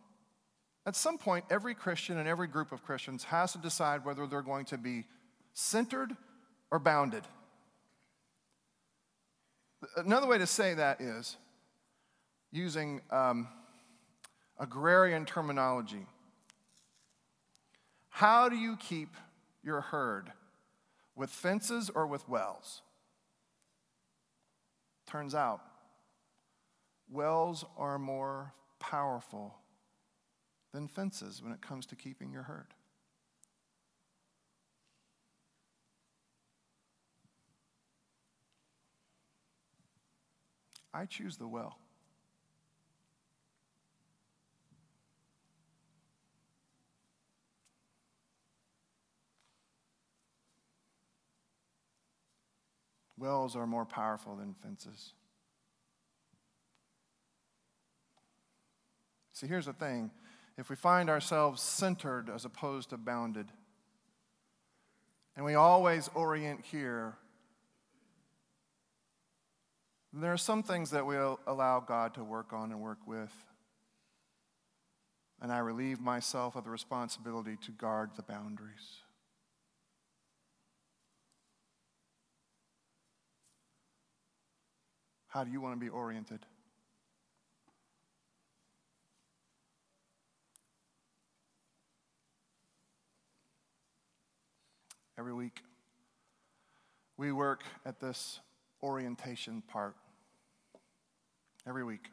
At 0.86 0.96
some 0.96 1.18
point, 1.18 1.46
every 1.50 1.74
Christian 1.74 2.18
and 2.18 2.28
every 2.28 2.48
group 2.48 2.72
of 2.72 2.84
Christians 2.84 3.24
has 3.26 3.54
to 3.54 3.58
decide 3.58 4.06
whether 4.06 4.28
they're 4.28 4.42
going 4.42 4.66
to 4.66 4.78
be 4.78 5.06
centered 5.54 6.16
or 6.70 6.80
bounded. 6.80 7.24
Another 9.96 10.28
way 10.28 10.38
to 10.38 10.48
say 10.48 10.74
that 10.74 11.02
is 11.02 11.38
using 12.52 13.02
um, 13.12 13.48
agrarian 14.60 15.26
terminology. 15.26 16.06
How 18.10 18.50
do 18.50 18.56
you 18.56 18.78
keep 18.78 19.10
your 19.64 19.82
herd? 19.82 20.32
With 21.16 21.30
fences 21.30 21.90
or 21.90 22.06
with 22.06 22.28
wells? 22.30 22.82
Turns 25.08 25.34
out, 25.34 25.62
wells 27.10 27.66
are 27.78 27.98
more 27.98 28.54
powerful 28.80 29.56
than 30.74 30.88
fences 30.88 31.42
when 31.42 31.52
it 31.52 31.62
comes 31.62 31.86
to 31.88 31.96
keeping 31.96 32.32
your 32.32 32.44
herd. 32.44 32.74
I 40.94 41.06
choose 41.06 41.38
the 41.38 41.48
well. 41.48 41.78
Wells 53.18 53.56
are 53.56 53.66
more 53.66 53.86
powerful 53.86 54.36
than 54.36 54.54
fences. 54.54 55.14
See, 59.38 59.46
here's 59.46 59.68
the 59.68 59.74
thing 59.74 60.10
if 60.58 60.68
we 60.68 60.76
find 60.76 61.12
ourselves 61.12 61.62
centered 61.62 62.28
as 62.28 62.44
opposed 62.44 62.90
to 62.90 62.98
bounded, 62.98 63.46
and 65.36 65.46
we 65.46 65.54
always 65.54 66.10
orient 66.16 66.66
here, 66.66 67.14
there 70.12 70.34
are 70.34 70.38
some 70.38 70.64
things 70.64 70.90
that 70.90 71.06
we'll 71.06 71.40
allow 71.46 71.80
God 71.80 72.16
to 72.16 72.24
work 72.24 72.52
on 72.52 72.72
and 72.72 72.82
work 72.82 72.98
with. 73.06 73.32
And 75.40 75.52
I 75.52 75.60
relieve 75.60 76.00
myself 76.00 76.56
of 76.56 76.64
the 76.64 76.72
responsibility 76.72 77.58
to 77.66 77.72
guard 77.72 78.10
the 78.16 78.24
boundaries. 78.24 79.04
How 85.28 85.44
do 85.44 85.52
you 85.52 85.62
want 85.62 85.80
to 85.80 85.80
be 85.80 85.90
oriented? 85.90 86.40
Every 95.18 95.34
week, 95.34 95.62
we 97.18 97.32
work 97.32 97.64
at 97.86 98.00
this 98.00 98.40
orientation 98.84 99.64
part. 99.68 99.96
Every 101.68 101.84
week. 101.84 102.10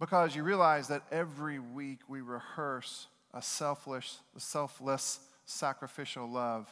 Because 0.00 0.36
you 0.36 0.44
realize 0.44 0.88
that 0.88 1.02
every 1.10 1.58
week 1.58 2.00
we 2.08 2.20
rehearse 2.20 3.08
a 3.34 3.42
selfless, 3.42 4.20
a 4.36 4.40
selfless 4.40 5.20
sacrificial 5.44 6.30
love 6.30 6.68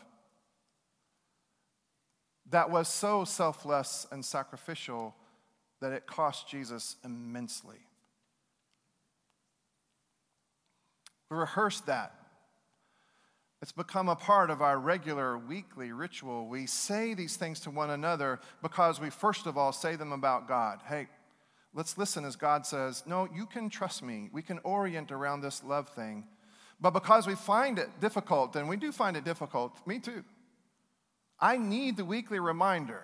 that 2.50 2.70
was 2.70 2.88
so 2.88 3.24
selfless 3.24 4.06
and 4.12 4.24
sacrificial 4.24 5.14
that 5.80 5.92
it 5.92 6.06
cost 6.06 6.48
Jesus 6.48 6.96
immensely. 7.04 7.78
We 11.30 11.36
rehearse 11.36 11.80
that. 11.82 12.14
It's 13.66 13.72
become 13.72 14.08
a 14.08 14.14
part 14.14 14.50
of 14.50 14.62
our 14.62 14.78
regular 14.78 15.36
weekly 15.36 15.90
ritual. 15.90 16.46
We 16.46 16.66
say 16.66 17.14
these 17.14 17.34
things 17.34 17.58
to 17.62 17.70
one 17.72 17.90
another 17.90 18.38
because 18.62 19.00
we, 19.00 19.10
first 19.10 19.44
of 19.44 19.58
all, 19.58 19.72
say 19.72 19.96
them 19.96 20.12
about 20.12 20.46
God. 20.46 20.82
Hey, 20.86 21.08
let's 21.74 21.98
listen 21.98 22.24
as 22.24 22.36
God 22.36 22.64
says, 22.64 23.02
No, 23.06 23.28
you 23.34 23.44
can 23.44 23.68
trust 23.68 24.04
me. 24.04 24.30
We 24.32 24.40
can 24.40 24.60
orient 24.62 25.10
around 25.10 25.40
this 25.40 25.64
love 25.64 25.88
thing. 25.88 26.28
But 26.80 26.92
because 26.92 27.26
we 27.26 27.34
find 27.34 27.80
it 27.80 27.88
difficult, 28.00 28.54
and 28.54 28.68
we 28.68 28.76
do 28.76 28.92
find 28.92 29.16
it 29.16 29.24
difficult, 29.24 29.84
me 29.84 29.98
too. 29.98 30.22
I 31.40 31.56
need 31.56 31.96
the 31.96 32.04
weekly 32.04 32.38
reminder 32.38 33.02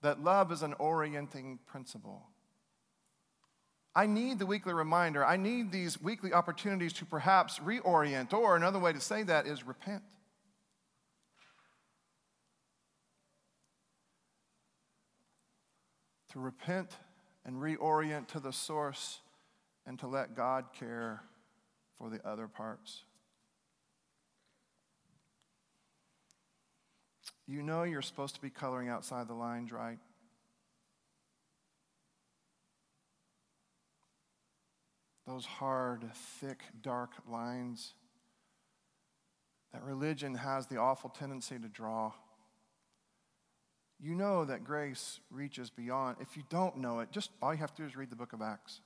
that 0.00 0.24
love 0.24 0.50
is 0.50 0.62
an 0.62 0.72
orienting 0.78 1.58
principle. 1.66 2.22
I 3.96 4.06
need 4.06 4.40
the 4.40 4.46
weekly 4.46 4.72
reminder. 4.72 5.24
I 5.24 5.36
need 5.36 5.70
these 5.70 6.02
weekly 6.02 6.32
opportunities 6.32 6.92
to 6.94 7.04
perhaps 7.04 7.60
reorient, 7.60 8.32
or 8.32 8.56
another 8.56 8.80
way 8.80 8.92
to 8.92 9.00
say 9.00 9.22
that 9.22 9.46
is 9.46 9.64
repent. 9.64 10.02
To 16.32 16.40
repent 16.40 16.96
and 17.44 17.56
reorient 17.56 18.26
to 18.28 18.40
the 18.40 18.52
source 18.52 19.20
and 19.86 19.96
to 20.00 20.08
let 20.08 20.34
God 20.34 20.64
care 20.76 21.22
for 21.96 22.10
the 22.10 22.26
other 22.26 22.48
parts. 22.48 23.04
You 27.46 27.62
know 27.62 27.84
you're 27.84 28.02
supposed 28.02 28.34
to 28.34 28.40
be 28.40 28.50
coloring 28.50 28.88
outside 28.88 29.28
the 29.28 29.34
lines, 29.34 29.70
right? 29.70 29.98
Those 35.26 35.46
hard, 35.46 36.04
thick, 36.14 36.62
dark 36.82 37.12
lines 37.30 37.94
that 39.72 39.82
religion 39.82 40.34
has 40.34 40.66
the 40.66 40.76
awful 40.76 41.10
tendency 41.10 41.58
to 41.58 41.68
draw. 41.68 42.12
You 43.98 44.14
know 44.14 44.44
that 44.44 44.64
grace 44.64 45.20
reaches 45.30 45.70
beyond. 45.70 46.18
If 46.20 46.36
you 46.36 46.42
don't 46.50 46.76
know 46.76 47.00
it, 47.00 47.10
just 47.10 47.30
all 47.42 47.52
you 47.52 47.60
have 47.60 47.74
to 47.74 47.82
do 47.82 47.88
is 47.88 47.96
read 47.96 48.10
the 48.10 48.16
book 48.16 48.32
of 48.32 48.42
Acts. 48.42 48.80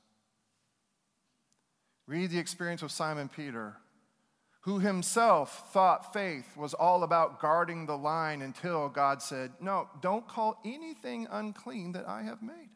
Read 2.07 2.31
the 2.31 2.39
experience 2.39 2.83
of 2.83 2.91
Simon 2.91 3.29
Peter 3.29 3.77
who 4.69 4.81
himself 4.81 5.73
thought 5.73 6.13
faith 6.13 6.57
was 6.57 6.75
all 6.75 7.03
about 7.03 7.41
guarding 7.41 7.87
the 7.87 7.97
line 7.97 8.43
until 8.43 8.89
God 8.91 9.23
said, 9.23 9.53
No, 9.61 9.89
don't 10.03 10.29
call 10.29 10.61
anything 10.65 11.27
unclean 11.31 11.93
that 11.93 12.07
I 12.07 12.23
have 12.23 12.43
made. 12.43 12.69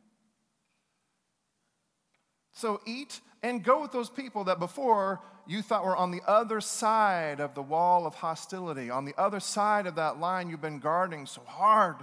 So 2.52 2.80
eat 2.86 3.20
and 3.42 3.64
go 3.64 3.82
with 3.82 3.92
those 3.92 4.10
people 4.10 4.44
that 4.44 4.58
before 4.58 5.20
you 5.46 5.62
thought 5.62 5.84
were 5.84 5.96
on 5.96 6.10
the 6.10 6.22
other 6.26 6.60
side 6.60 7.40
of 7.40 7.54
the 7.54 7.62
wall 7.62 8.06
of 8.06 8.14
hostility, 8.14 8.90
on 8.90 9.04
the 9.04 9.14
other 9.18 9.40
side 9.40 9.86
of 9.86 9.96
that 9.96 10.20
line 10.20 10.48
you've 10.48 10.60
been 10.60 10.78
guarding 10.78 11.26
so 11.26 11.42
hard. 11.46 11.96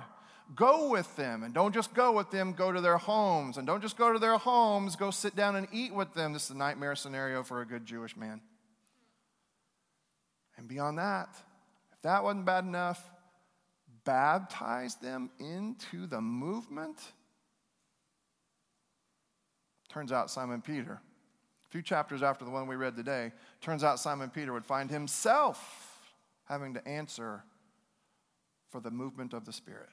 Go 0.56 0.90
with 0.90 1.16
them 1.16 1.44
and 1.44 1.54
don't 1.54 1.74
just 1.74 1.94
go 1.94 2.12
with 2.12 2.32
them, 2.32 2.54
go 2.54 2.72
to 2.72 2.82
their 2.82 2.98
homes. 2.98 3.58
And 3.58 3.68
don't 3.68 3.82
just 3.82 3.98
go 3.98 4.12
to 4.12 4.20
their 4.20 4.38
homes, 4.38 4.96
go 4.96 5.12
sit 5.12 5.36
down 5.36 5.56
and 5.56 5.68
eat 5.72 5.94
with 5.94 6.14
them. 6.16 6.34
This 6.34 6.46
is 6.46 6.52
a 6.52 6.58
nightmare 6.58 6.96
scenario 6.96 7.44
for 7.44 7.62
a 7.62 7.66
good 7.66 7.86
Jewish 7.86 8.18
man. 8.18 8.42
And 10.58 10.68
beyond 10.68 10.98
that, 10.98 11.30
if 11.94 12.02
that 12.02 12.24
wasn't 12.24 12.46
bad 12.46 12.66
enough, 12.66 13.02
baptize 14.04 14.96
them 14.96 15.30
into 15.40 16.08
the 16.08 16.20
movement 16.20 16.98
Turns 19.90 20.12
out 20.12 20.30
Simon 20.30 20.62
Peter, 20.62 20.94
a 20.94 21.72
few 21.72 21.82
chapters 21.82 22.22
after 22.24 22.46
the 22.46 22.52
one 22.52 22.68
we 22.68 22.76
read 22.76 22.96
today, 22.96 23.32
turns 23.60 23.84
out 23.84 24.00
Simon 24.00 24.30
Peter 24.30 24.54
would 24.54 24.66
find 24.66 24.90
himself 24.90 26.00
having 26.46 26.74
to 26.76 26.88
answer 26.88 27.44
for 28.70 28.80
the 28.80 28.92
movement 28.92 29.34
of 29.34 29.46
the 29.46 29.54
Spirit. 29.54 29.90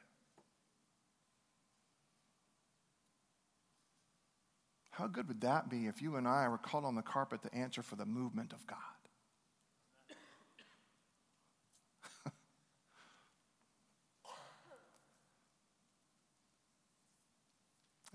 How 4.90 5.06
good 5.06 5.28
would 5.28 5.42
that 5.42 5.68
be 5.68 5.86
if 5.86 6.00
you 6.00 6.16
and 6.16 6.26
I 6.26 6.48
were 6.48 6.56
called 6.56 6.86
on 6.86 6.94
the 6.94 7.02
carpet 7.02 7.42
to 7.42 7.54
answer 7.54 7.82
for 7.82 7.96
the 7.96 8.06
movement 8.06 8.54
of 8.54 8.66
God? 8.66 8.78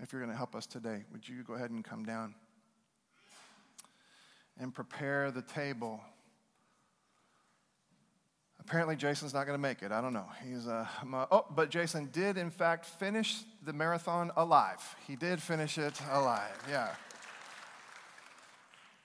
If 0.02 0.12
you're 0.12 0.20
going 0.20 0.32
to 0.32 0.36
help 0.36 0.56
us 0.56 0.66
today, 0.66 1.04
would 1.12 1.26
you 1.28 1.44
go 1.44 1.54
ahead 1.54 1.70
and 1.70 1.84
come 1.84 2.04
down 2.04 2.34
and 4.58 4.74
prepare 4.74 5.30
the 5.30 5.42
table? 5.42 6.00
Apparently, 8.60 8.96
Jason's 8.96 9.32
not 9.32 9.46
going 9.46 9.56
to 9.56 9.62
make 9.62 9.82
it. 9.82 9.92
I 9.92 10.00
don't 10.00 10.12
know. 10.12 10.26
He's 10.44 10.66
uh, 10.66 10.86
oh, 11.30 11.46
but 11.50 11.70
Jason 11.70 12.08
did 12.12 12.36
in 12.36 12.50
fact 12.50 12.84
finish 12.84 13.42
the 13.64 13.72
marathon 13.72 14.32
alive. 14.36 14.96
He 15.06 15.14
did 15.14 15.40
finish 15.40 15.78
it 15.78 16.00
alive. 16.10 16.60
Yeah. 16.68 16.88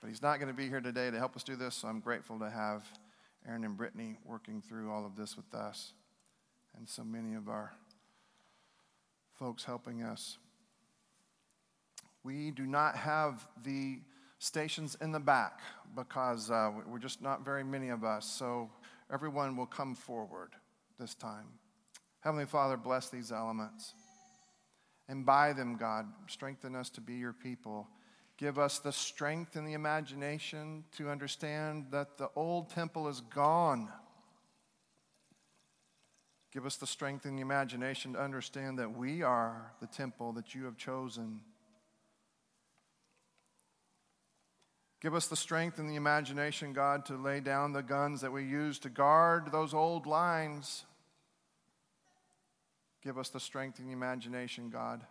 But 0.00 0.08
he's 0.08 0.22
not 0.22 0.38
going 0.38 0.48
to 0.48 0.56
be 0.56 0.68
here 0.68 0.80
today 0.80 1.10
to 1.10 1.18
help 1.18 1.34
us 1.34 1.42
do 1.42 1.56
this, 1.56 1.76
so 1.76 1.88
I'm 1.88 2.00
grateful 2.00 2.38
to 2.40 2.50
have 2.50 2.84
Aaron 3.48 3.64
and 3.64 3.76
Brittany 3.76 4.16
working 4.24 4.60
through 4.60 4.90
all 4.92 5.04
of 5.06 5.16
this 5.16 5.36
with 5.36 5.52
us, 5.54 5.92
and 6.76 6.88
so 6.88 7.02
many 7.02 7.34
of 7.34 7.48
our 7.48 7.72
folks 9.38 9.64
helping 9.64 10.02
us. 10.02 10.38
We 12.24 12.50
do 12.50 12.66
not 12.66 12.96
have 12.96 13.46
the 13.64 14.00
stations 14.38 14.96
in 15.00 15.12
the 15.12 15.20
back 15.20 15.60
because 15.96 16.50
uh, 16.50 16.70
we're 16.86 16.98
just 16.98 17.22
not 17.22 17.44
very 17.44 17.64
many 17.64 17.88
of 17.88 18.04
us. 18.04 18.26
So 18.26 18.70
everyone 19.12 19.56
will 19.56 19.66
come 19.66 19.94
forward 19.94 20.50
this 20.98 21.14
time. 21.14 21.46
Heavenly 22.20 22.46
Father, 22.46 22.76
bless 22.76 23.08
these 23.08 23.32
elements. 23.32 23.94
And 25.08 25.24
by 25.24 25.52
them, 25.52 25.76
God, 25.76 26.06
strengthen 26.28 26.74
us 26.74 26.90
to 26.90 27.00
be 27.00 27.14
your 27.14 27.32
people. 27.32 27.88
Give 28.36 28.58
us 28.58 28.78
the 28.78 28.92
strength 28.92 29.56
and 29.56 29.66
the 29.66 29.72
imagination 29.72 30.84
to 30.96 31.08
understand 31.08 31.86
that 31.90 32.18
the 32.18 32.28
old 32.36 32.70
temple 32.70 33.08
is 33.08 33.20
gone. 33.20 33.88
Give 36.52 36.66
us 36.66 36.76
the 36.76 36.86
strength 36.86 37.24
and 37.24 37.36
the 37.36 37.42
imagination 37.42 38.14
to 38.14 38.20
understand 38.20 38.78
that 38.78 38.96
we 38.96 39.22
are 39.22 39.72
the 39.80 39.86
temple 39.86 40.32
that 40.34 40.54
you 40.54 40.64
have 40.64 40.76
chosen. 40.76 41.40
Give 45.00 45.14
us 45.14 45.28
the 45.28 45.36
strength 45.36 45.78
and 45.78 45.88
the 45.88 45.94
imagination, 45.94 46.72
God, 46.72 47.06
to 47.06 47.16
lay 47.16 47.38
down 47.38 47.72
the 47.72 47.82
guns 47.82 48.20
that 48.22 48.32
we 48.32 48.44
use 48.44 48.80
to 48.80 48.88
guard 48.88 49.52
those 49.52 49.72
old 49.72 50.06
lines. 50.06 50.84
Give 53.04 53.16
us 53.16 53.28
the 53.28 53.38
strength 53.38 53.78
and 53.78 53.88
the 53.88 53.92
imagination, 53.92 54.70
God, 54.70 55.04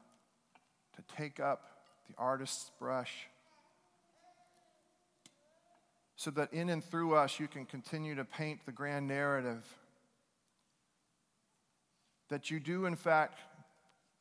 to 0.97 1.15
take 1.15 1.39
up 1.39 1.69
the 2.09 2.15
artist's 2.17 2.69
brush 2.79 3.27
so 6.17 6.31
that 6.31 6.51
in 6.51 6.69
and 6.69 6.83
through 6.83 7.15
us 7.15 7.39
you 7.39 7.47
can 7.47 7.65
continue 7.65 8.15
to 8.15 8.25
paint 8.25 8.65
the 8.65 8.71
grand 8.71 9.07
narrative 9.07 9.63
that 12.29 12.51
you 12.51 12.59
do, 12.59 12.85
in 12.85 12.95
fact, 12.95 13.39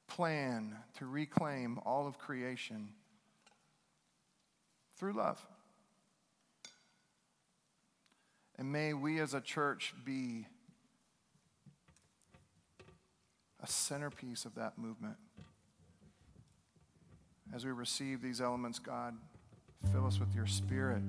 plan 0.06 0.76
to 0.98 1.06
reclaim 1.06 1.80
all 1.84 2.06
of 2.06 2.18
creation 2.18 2.90
through 4.96 5.14
love. 5.14 5.44
And 8.58 8.72
may 8.72 8.94
we 8.94 9.20
as 9.20 9.34
a 9.34 9.40
church 9.40 9.94
be 10.04 10.46
a 13.62 13.66
centerpiece 13.66 14.44
of 14.44 14.54
that 14.54 14.78
movement. 14.78 15.16
As 17.54 17.64
we 17.64 17.70
receive 17.70 18.22
these 18.22 18.40
elements, 18.40 18.78
God, 18.78 19.14
fill 19.92 20.06
us 20.06 20.18
with 20.18 20.34
your 20.34 20.46
spirit, 20.46 21.02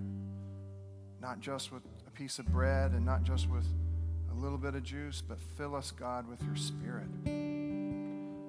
not 1.21 1.39
just 1.39 1.71
with 1.71 1.83
a 2.07 2.11
piece 2.11 2.37
of 2.37 2.45
bread 2.47 2.91
and 2.91 3.05
not 3.05 3.23
just 3.23 3.49
with 3.49 3.65
a 4.31 4.35
little 4.35 4.57
bit 4.57 4.75
of 4.75 4.83
juice, 4.83 5.21
but 5.25 5.39
fill 5.57 5.75
us, 5.75 5.91
God, 5.91 6.27
with 6.27 6.41
your 6.43 6.55
spirit. 6.55 7.07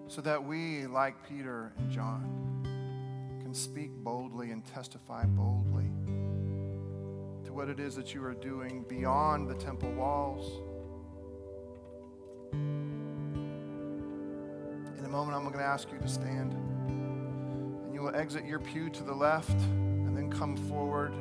So 0.09 0.21
that 0.23 0.43
we, 0.43 0.87
like 0.87 1.15
Peter 1.29 1.73
and 1.79 1.91
John, 1.91 3.41
can 3.43 3.55
speak 3.55 3.91
boldly 3.91 4.51
and 4.51 4.65
testify 4.67 5.25
boldly 5.25 5.91
what 7.59 7.69
it 7.69 7.81
is 7.81 7.97
that 7.97 8.15
you 8.15 8.25
are 8.25 8.35
doing 8.35 8.85
beyond 8.87 9.49
the 9.49 9.55
temple 9.55 9.91
walls. 9.91 10.61
In 12.53 12.61
a 15.05 15.09
moment, 15.09 15.37
I'm 15.37 15.43
going 15.43 15.59
to 15.59 15.65
ask 15.65 15.91
you 15.91 15.99
to 15.99 16.07
stand. 16.07 16.53
And 16.53 17.93
you 17.93 18.03
will 18.03 18.15
exit 18.15 18.45
your 18.45 18.61
pew 18.61 18.91
to 18.91 19.03
the 19.03 19.13
left 19.13 19.51
and 19.51 20.17
then 20.17 20.31
come 20.31 20.57
forward. 20.57 21.13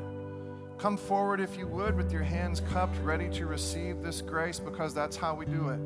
Come 0.77 0.95
forward, 0.95 1.41
if 1.41 1.57
you 1.57 1.65
would, 1.69 1.97
with 1.97 2.11
your 2.11 2.21
hands 2.21 2.61
cupped, 2.71 2.99
ready 2.99 3.29
to 3.29 3.47
receive 3.47 4.03
this 4.03 4.21
grace, 4.21 4.59
because 4.59 4.93
that's 4.93 5.17
how 5.17 5.33
we 5.33 5.47
do 5.47 5.69
it. 5.69 5.79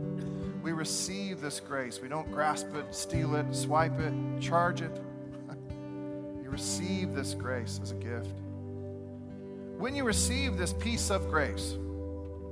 We 0.61 0.73
receive 0.73 1.39
this 1.39 1.61
grace. 1.61 2.01
We 2.01 2.09
don't 2.09 2.29
grasp 2.29 2.75
it, 2.75 2.93
steal 2.93 3.35
it, 3.35 3.55
swipe 3.55 3.97
it, 4.01 4.13
charge 4.41 4.81
it. 4.81 5.01
you 6.43 6.49
receive 6.49 7.13
this 7.13 7.35
grace 7.35 7.79
as 7.81 7.91
a 7.91 7.95
gift. 7.95 8.40
When 9.81 9.95
you 9.95 10.03
receive 10.03 10.57
this 10.57 10.73
piece 10.73 11.09
of 11.09 11.27
grace, 11.27 11.75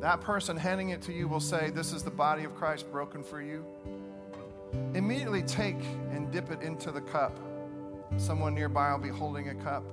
that 0.02 0.20
person 0.20 0.58
handing 0.58 0.90
it 0.90 1.04
to 1.04 1.14
you 1.14 1.28
will 1.28 1.40
say, 1.40 1.70
This 1.70 1.94
is 1.94 2.02
the 2.02 2.10
body 2.10 2.44
of 2.44 2.56
Christ 2.56 2.92
broken 2.92 3.24
for 3.24 3.40
you. 3.40 3.64
Immediately 4.96 5.44
take 5.44 5.78
and 6.12 6.32
dip 6.32 6.50
it 6.50 6.64
into 6.64 6.92
the 6.92 7.02
cup. 7.02 7.40
Someone 8.18 8.56
nearby 8.56 8.92
will 8.92 8.98
be 8.98 9.10
holding 9.10 9.50
a 9.50 9.54
cup. 9.54 9.84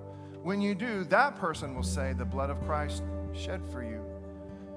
When 0.44 0.62
you 0.62 0.74
do, 0.74 1.04
that 1.04 1.36
person 1.36 1.74
will 1.74 1.82
say, 1.82 2.14
The 2.14 2.24
blood 2.24 2.48
of 2.48 2.58
Christ 2.64 3.02
shed 3.34 3.60
for 3.70 3.82
you. 3.82 4.00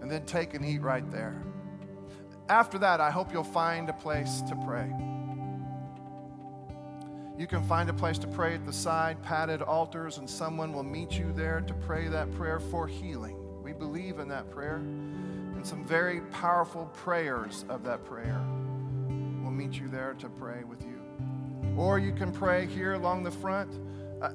And 0.02 0.12
then 0.12 0.26
take 0.26 0.54
and 0.54 0.66
eat 0.66 0.82
right 0.82 1.10
there. 1.10 1.42
After 2.50 2.78
that, 2.80 3.00
I 3.00 3.10
hope 3.10 3.32
you'll 3.32 3.46
find 3.46 3.88
a 3.88 3.94
place 3.94 4.42
to 4.50 4.56
pray. 4.66 4.92
You 7.40 7.48
can 7.48 7.64
find 7.64 7.90
a 7.90 7.94
place 7.94 8.18
to 8.18 8.28
pray 8.28 8.54
at 8.54 8.66
the 8.66 8.74
side, 8.74 9.24
padded 9.24 9.62
altars, 9.62 10.18
and 10.18 10.30
someone 10.30 10.74
will 10.74 10.84
meet 10.84 11.18
you 11.18 11.32
there 11.32 11.62
to 11.62 11.74
pray 11.74 12.10
that 12.10 12.30
prayer 12.34 12.60
for 12.60 12.86
healing. 12.86 13.38
We 13.64 13.72
believe 13.72 14.20
in 14.20 14.28
that 14.28 14.52
prayer, 14.52 14.76
and 14.76 15.66
some 15.66 15.86
very 15.86 16.20
powerful 16.32 16.88
prayers 16.88 17.64
of 17.70 17.82
that 17.86 18.04
prayer 18.04 18.42
will 19.42 19.52
meet 19.52 19.80
you 19.80 19.88
there 19.88 20.16
to 20.16 20.28
pray 20.28 20.66
with 20.66 20.84
you. 20.84 21.00
Or 21.78 21.98
you 21.98 22.12
can 22.12 22.34
pray 22.34 22.66
here 22.66 22.96
along 22.96 23.24
the 23.24 23.32
front. 23.32 23.72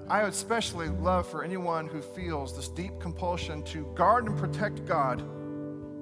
I 0.09 0.23
would 0.23 0.33
especially 0.33 0.89
love 0.89 1.29
for 1.29 1.45
anyone 1.45 1.89
who 1.89 2.01
feels 2.01 2.57
this 2.57 2.69
deep 2.69 2.99
compulsion 3.01 3.63
to 3.65 3.85
guard 3.95 4.29
and 4.29 4.39
protect 4.39 4.87
God 4.87 5.19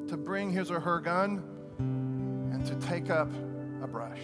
to 0.07 0.17
bring 0.17 0.53
his 0.53 0.71
or 0.71 0.79
her 0.79 1.01
gun 1.01 1.43
and 2.53 2.65
to 2.65 2.77
take 2.87 3.11
up 3.11 3.29
a 3.83 3.89
brush. 3.89 4.21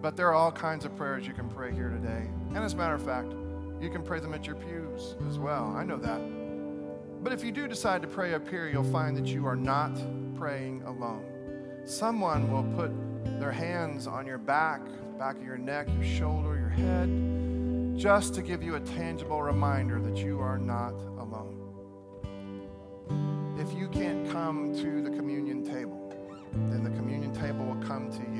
But 0.00 0.16
there 0.16 0.28
are 0.28 0.34
all 0.34 0.52
kinds 0.52 0.84
of 0.84 0.96
prayers 0.96 1.26
you 1.26 1.32
can 1.32 1.48
pray 1.48 1.72
here 1.72 1.88
today. 1.88 2.28
And 2.54 2.58
as 2.58 2.74
a 2.74 2.76
matter 2.76 2.94
of 2.94 3.02
fact, 3.02 3.32
you 3.80 3.90
can 3.90 4.02
pray 4.02 4.20
them 4.20 4.34
at 4.34 4.46
your 4.46 4.56
pews 4.56 5.16
as 5.28 5.38
well. 5.38 5.74
I 5.76 5.84
know 5.84 5.96
that. 5.98 6.20
But 7.22 7.32
if 7.32 7.42
you 7.42 7.50
do 7.52 7.66
decide 7.66 8.02
to 8.02 8.08
pray 8.08 8.34
up 8.34 8.48
here, 8.48 8.68
you'll 8.68 8.84
find 8.84 9.16
that 9.16 9.26
you 9.26 9.46
are 9.46 9.56
not 9.56 9.96
praying 10.36 10.82
alone. 10.82 11.24
Someone 11.84 12.50
will 12.52 12.64
put 12.76 12.92
their 13.40 13.52
hands 13.52 14.06
on 14.06 14.26
your 14.26 14.38
back, 14.38 14.80
back 15.18 15.36
of 15.36 15.44
your 15.44 15.58
neck, 15.58 15.88
your 15.88 16.04
shoulder, 16.04 16.56
your 16.56 16.68
head, 16.68 17.98
just 17.98 18.34
to 18.34 18.42
give 18.42 18.62
you 18.62 18.76
a 18.76 18.80
tangible 18.80 19.42
reminder 19.42 20.00
that 20.00 20.18
you 20.18 20.40
are 20.40 20.58
not 20.58 20.92
alone. 21.18 21.54
If 23.58 23.72
you 23.72 23.88
can't 23.88 24.30
come 24.30 24.74
to 24.74 25.02
the 25.02 25.10
communion 25.10 25.64
table, 25.64 26.12
then 26.52 26.84
the 26.84 26.90
communion 26.90 27.32
table 27.34 27.64
will 27.64 27.82
come 27.86 28.10
to 28.12 28.22
you. 28.34 28.35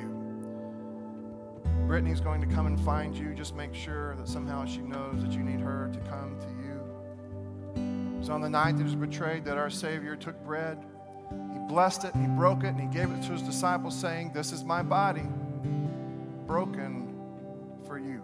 Brittany's 1.87 2.21
going 2.21 2.41
to 2.41 2.49
come 2.49 2.67
and 2.67 2.81
find 2.81 3.17
you. 3.17 3.33
Just 3.33 3.55
make 3.55 3.73
sure 3.73 4.17
that 4.17 4.29
somehow 4.29 4.65
she 4.65 4.81
knows 4.81 5.23
that 5.23 5.31
you 5.31 5.45
need 5.45 5.61
her 5.61 5.89
to 5.93 6.01
come 6.11 6.37
to 6.41 6.49
you. 6.49 8.25
So 8.25 8.33
on 8.33 8.41
the 8.41 8.51
night 8.51 8.73
that 8.73 8.79
he 8.79 8.83
was 8.83 8.97
betrayed, 8.97 9.45
that 9.45 9.57
our 9.57 9.71
Savior 9.71 10.17
took 10.17 10.43
bread, 10.45 10.85
he 11.31 11.59
blessed 11.69 12.05
it, 12.05 12.13
he 12.17 12.27
broke 12.27 12.65
it, 12.65 12.69
and 12.69 12.81
he 12.81 12.89
gave 12.89 13.11
it 13.13 13.23
to 13.23 13.33
his 13.33 13.43
disciples, 13.43 13.97
saying, 13.97 14.33
This 14.35 14.51
is 14.51 14.65
my 14.65 14.83
body, 14.83 15.27
broken 16.47 17.15
for 17.87 18.01
you. 18.01 18.21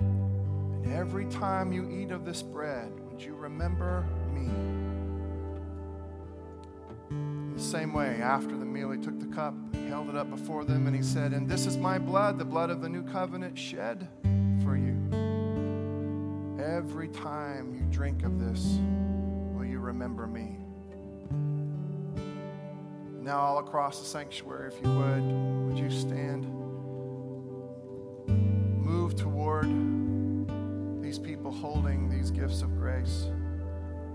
And 0.00 0.92
every 0.92 1.26
time 1.26 1.72
you 1.72 1.88
eat 1.88 2.10
of 2.10 2.24
this 2.24 2.42
bread, 2.42 2.90
would 3.08 3.22
you 3.22 3.36
remember 3.36 4.04
me? 4.34 4.50
In 7.10 7.54
the 7.54 7.62
same 7.62 7.92
way, 7.92 8.20
after 8.20 8.56
the 8.56 8.65
meal, 8.76 8.90
he 8.90 8.98
took 8.98 9.18
the 9.18 9.34
cup 9.34 9.54
he 9.72 9.88
held 9.88 10.10
it 10.10 10.16
up 10.16 10.28
before 10.28 10.64
them 10.64 10.86
and 10.86 10.94
he 10.94 11.02
said, 11.02 11.32
And 11.32 11.48
this 11.48 11.64
is 11.64 11.78
my 11.78 11.98
blood, 11.98 12.38
the 12.38 12.44
blood 12.44 12.68
of 12.68 12.82
the 12.82 12.88
new 12.88 13.02
covenant 13.02 13.58
shed 13.58 14.06
for 14.62 14.76
you. 14.76 14.94
every 16.60 17.08
time 17.08 17.74
you 17.74 17.86
drink 17.90 18.22
of 18.24 18.38
this, 18.38 18.78
will 19.54 19.64
you 19.64 19.78
remember 19.78 20.26
me? 20.26 20.58
Now, 23.22 23.38
all 23.38 23.58
across 23.60 24.00
the 24.00 24.06
sanctuary, 24.06 24.68
if 24.68 24.82
you 24.82 24.90
would, 24.92 25.22
would 25.68 25.78
you 25.78 25.90
stand? 25.90 26.44
Move 28.28 29.16
toward 29.16 29.66
these 31.02 31.18
people 31.18 31.50
holding 31.50 32.10
these 32.10 32.30
gifts 32.30 32.60
of 32.60 32.76
grace. 32.76 33.28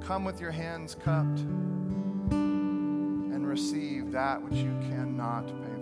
Come 0.01 0.23
with 0.23 0.39
your 0.39 0.51
hands 0.51 0.95
cupped 0.95 1.39
that 4.11 4.43
which 4.43 4.55
you 4.59 4.77
cannot 4.89 5.47
pay 5.47 5.80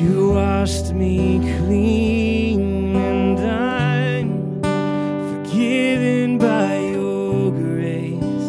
you 0.00 0.32
washed 0.32 0.94
me 0.94 1.38
clean, 1.58 2.96
and 2.96 3.38
I'm 3.38 4.62
forgiven 5.44 6.38
by 6.38 6.78
your 6.78 7.50
grace. 7.50 8.48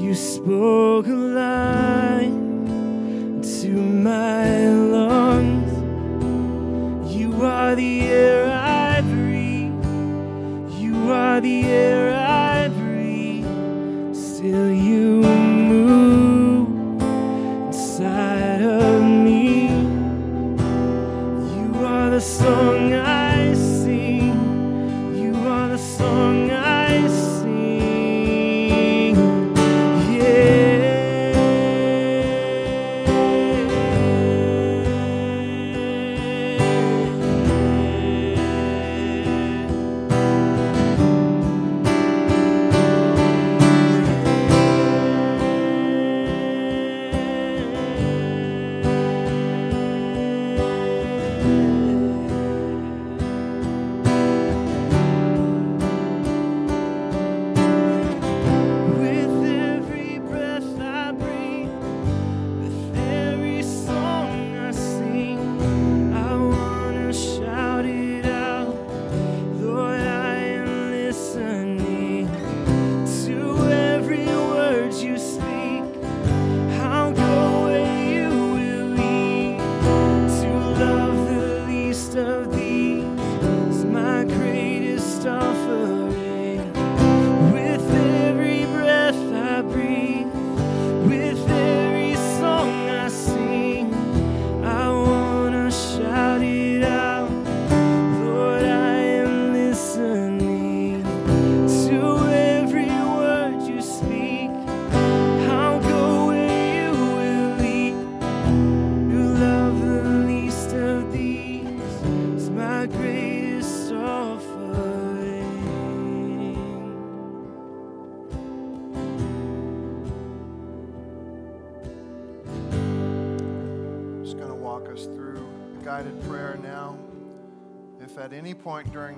You 0.00 0.14
spoke 0.14 1.06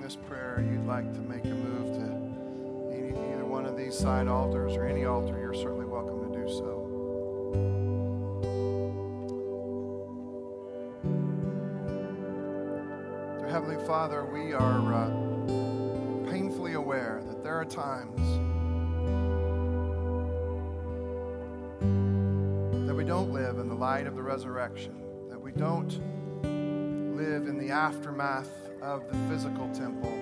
this 0.09 0.17
prayer 0.27 0.65
you'd 0.67 0.87
like 0.87 1.13
to 1.13 1.19
make 1.19 1.45
a 1.45 1.49
move 1.49 1.93
to 1.93 2.01
any, 2.91 3.09
either 3.31 3.45
one 3.45 3.63
of 3.63 3.77
these 3.77 3.95
side 3.95 4.27
altars 4.27 4.75
or 4.75 4.87
any 4.87 5.05
altar, 5.05 5.37
you're 5.39 5.53
certainly 5.53 5.85
welcome 5.85 6.31
to 6.31 6.35
do 6.35 6.49
so. 6.49 6.85
Dear 13.37 13.49
Heavenly 13.49 13.85
Father, 13.85 14.25
we 14.25 14.51
are 14.51 14.93
uh, 14.95 16.31
painfully 16.31 16.73
aware 16.73 17.21
that 17.27 17.43
there 17.43 17.59
are 17.59 17.65
times 17.65 18.19
that 22.87 22.95
we 22.95 23.03
don't 23.03 23.31
live 23.31 23.59
in 23.59 23.69
the 23.69 23.75
light 23.75 24.07
of 24.07 24.15
the 24.15 24.23
resurrection, 24.23 25.03
that 25.29 25.39
we 25.39 25.51
don't 25.51 26.01
live 27.19 27.47
in 27.49 27.57
the 27.57 27.69
aftermath 27.69 28.49
of 28.81 29.05
the 29.09 29.17
physical 29.27 29.69
temple, 29.73 30.17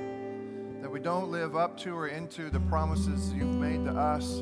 that 0.81 0.89
we 0.89 0.99
don't 0.99 1.29
live 1.29 1.55
up 1.55 1.77
to 1.77 1.95
or 1.95 2.07
into 2.07 2.49
the 2.49 2.59
promises 2.61 3.31
you've 3.33 3.45
made 3.45 3.85
to 3.85 3.91
us, 3.91 4.37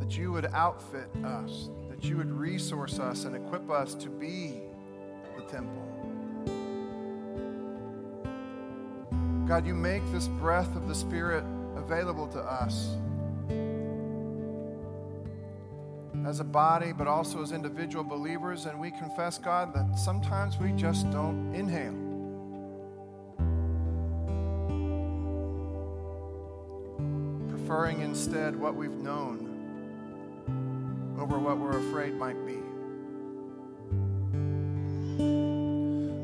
that 0.00 0.16
you 0.16 0.32
would 0.32 0.46
outfit 0.54 1.10
us, 1.22 1.68
that 1.90 2.02
you 2.02 2.16
would 2.16 2.30
resource 2.30 2.98
us 2.98 3.24
and 3.24 3.36
equip 3.36 3.70
us 3.70 3.94
to 3.94 4.08
be 4.08 4.62
the 5.36 5.42
temple. 5.42 5.82
God, 9.46 9.66
you 9.66 9.74
make 9.74 10.02
this 10.12 10.28
breath 10.28 10.74
of 10.74 10.88
the 10.88 10.94
Spirit 10.94 11.44
available 11.76 12.26
to 12.28 12.40
us. 12.40 12.96
As 16.26 16.40
a 16.40 16.44
body, 16.44 16.92
but 16.92 17.06
also 17.06 17.40
as 17.40 17.52
individual 17.52 18.02
believers. 18.02 18.66
And 18.66 18.80
we 18.80 18.90
confess, 18.90 19.38
God, 19.38 19.72
that 19.74 19.96
sometimes 19.96 20.58
we 20.58 20.72
just 20.72 21.08
don't 21.12 21.54
inhale. 21.54 21.94
Preferring 27.48 28.00
instead 28.00 28.56
what 28.56 28.74
we've 28.74 28.90
known 28.90 29.44
over 31.18 31.38
what 31.38 31.58
we're 31.58 31.78
afraid 31.78 32.14
might 32.14 32.44
be. 32.44 32.58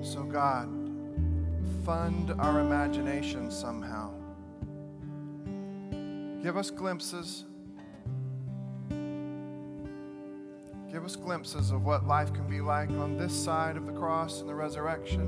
So, 0.05 0.25
God, 0.25 0.69
fund 1.85 2.33
our 2.39 2.61
imagination 2.61 3.53
somehow. 3.53 4.11
Give 6.43 6.57
us 6.57 6.71
glimpses. 6.71 7.45
Give 11.03 11.11
us 11.11 11.17
glimpses 11.17 11.73
of 11.73 11.85
what 11.85 12.07
life 12.07 12.33
can 12.33 12.49
be 12.49 12.61
like 12.61 12.89
on 12.91 13.19
this 13.19 13.35
side 13.35 13.77
of 13.77 13.87
the 13.87 13.93
cross 13.93 14.39
and 14.39 14.49
the 14.49 14.55
resurrection. 14.55 15.27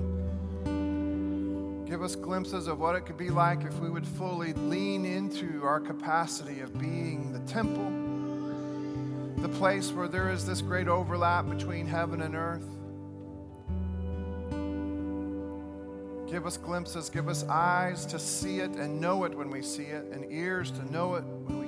Give 1.84 2.00
us 2.00 2.14
glimpses 2.14 2.68
of 2.68 2.78
what 2.78 2.94
it 2.94 3.00
could 3.06 3.16
be 3.16 3.30
like 3.30 3.64
if 3.64 3.80
we 3.80 3.90
would 3.90 4.06
fully 4.06 4.52
lean 4.52 5.04
into 5.04 5.64
our 5.64 5.80
capacity 5.80 6.60
of 6.60 6.78
being 6.78 7.32
the 7.32 7.40
temple, 7.40 7.90
the 9.42 9.48
place 9.48 9.90
where 9.90 10.06
there 10.06 10.30
is 10.30 10.46
this 10.46 10.62
great 10.62 10.86
overlap 10.86 11.48
between 11.48 11.88
heaven 11.88 12.22
and 12.22 12.36
earth. 12.36 12.68
Give 16.30 16.46
us 16.46 16.56
glimpses, 16.56 17.10
give 17.10 17.28
us 17.28 17.42
eyes 17.48 18.06
to 18.06 18.20
see 18.20 18.60
it 18.60 18.70
and 18.76 19.00
know 19.00 19.24
it 19.24 19.36
when 19.36 19.50
we 19.50 19.60
see 19.60 19.86
it, 19.86 20.04
and 20.12 20.24
ears 20.30 20.70
to 20.70 20.92
know 20.92 21.16
it 21.16 21.24
when 21.24 21.58
we 21.58 21.63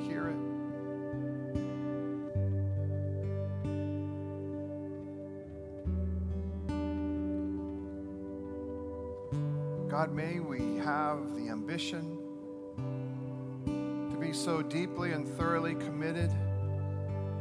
deeply 14.68 15.12
and 15.12 15.28
thoroughly 15.28 15.74
committed 15.74 16.30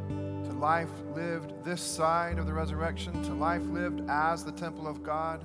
to 0.08 0.52
life 0.52 0.90
lived 1.14 1.52
this 1.64 1.80
side 1.80 2.38
of 2.38 2.46
the 2.46 2.52
resurrection, 2.52 3.22
to 3.24 3.34
life 3.34 3.62
lived 3.64 4.02
as 4.08 4.44
the 4.44 4.52
temple 4.52 4.86
of 4.86 5.02
God. 5.02 5.44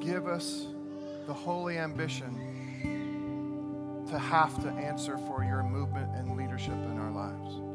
Give 0.00 0.26
us 0.26 0.66
the 1.26 1.34
holy 1.34 1.78
ambition 1.78 2.46
to 4.08 4.18
have 4.18 4.62
to 4.62 4.70
answer 4.70 5.18
for 5.18 5.44
your 5.44 5.62
movement 5.62 6.14
and 6.14 6.36
leadership 6.36 6.72
in 6.72 6.98
our 6.98 7.10
lives. 7.10 7.67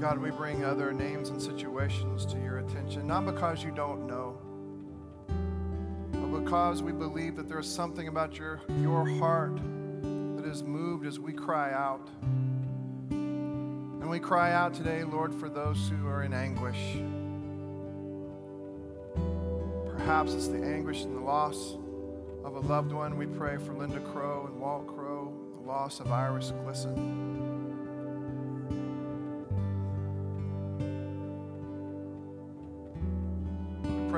God, 0.00 0.18
we 0.18 0.30
bring 0.30 0.64
other 0.64 0.92
names 0.92 1.30
and 1.30 1.40
situations 1.40 2.26
to 2.26 2.38
your 2.38 2.58
attention, 2.58 3.06
not 3.06 3.24
because 3.24 3.62
you 3.62 3.70
don't 3.70 4.06
know, 4.06 4.38
but 6.12 6.40
because 6.40 6.82
we 6.82 6.92
believe 6.92 7.36
that 7.36 7.48
there's 7.48 7.70
something 7.70 8.08
about 8.08 8.36
your, 8.36 8.60
your 8.80 9.08
heart 9.18 9.56
that 10.36 10.44
is 10.44 10.62
moved 10.62 11.06
as 11.06 11.18
we 11.18 11.32
cry 11.32 11.72
out. 11.72 12.08
And 13.10 14.10
we 14.10 14.18
cry 14.18 14.52
out 14.52 14.74
today, 14.74 15.04
Lord, 15.04 15.34
for 15.34 15.48
those 15.48 15.88
who 15.88 16.06
are 16.06 16.24
in 16.24 16.34
anguish. 16.34 16.98
Perhaps 19.96 20.34
it's 20.34 20.48
the 20.48 20.62
anguish 20.62 21.04
and 21.04 21.16
the 21.16 21.20
loss 21.20 21.76
of 22.44 22.56
a 22.56 22.60
loved 22.60 22.92
one. 22.92 23.16
We 23.16 23.26
pray 23.26 23.56
for 23.56 23.72
Linda 23.72 24.00
Crow 24.00 24.46
and 24.46 24.60
Walt 24.60 24.86
Crow, 24.86 25.32
the 25.58 25.66
loss 25.66 26.00
of 26.00 26.12
Iris 26.12 26.52
Glisson. 26.64 27.43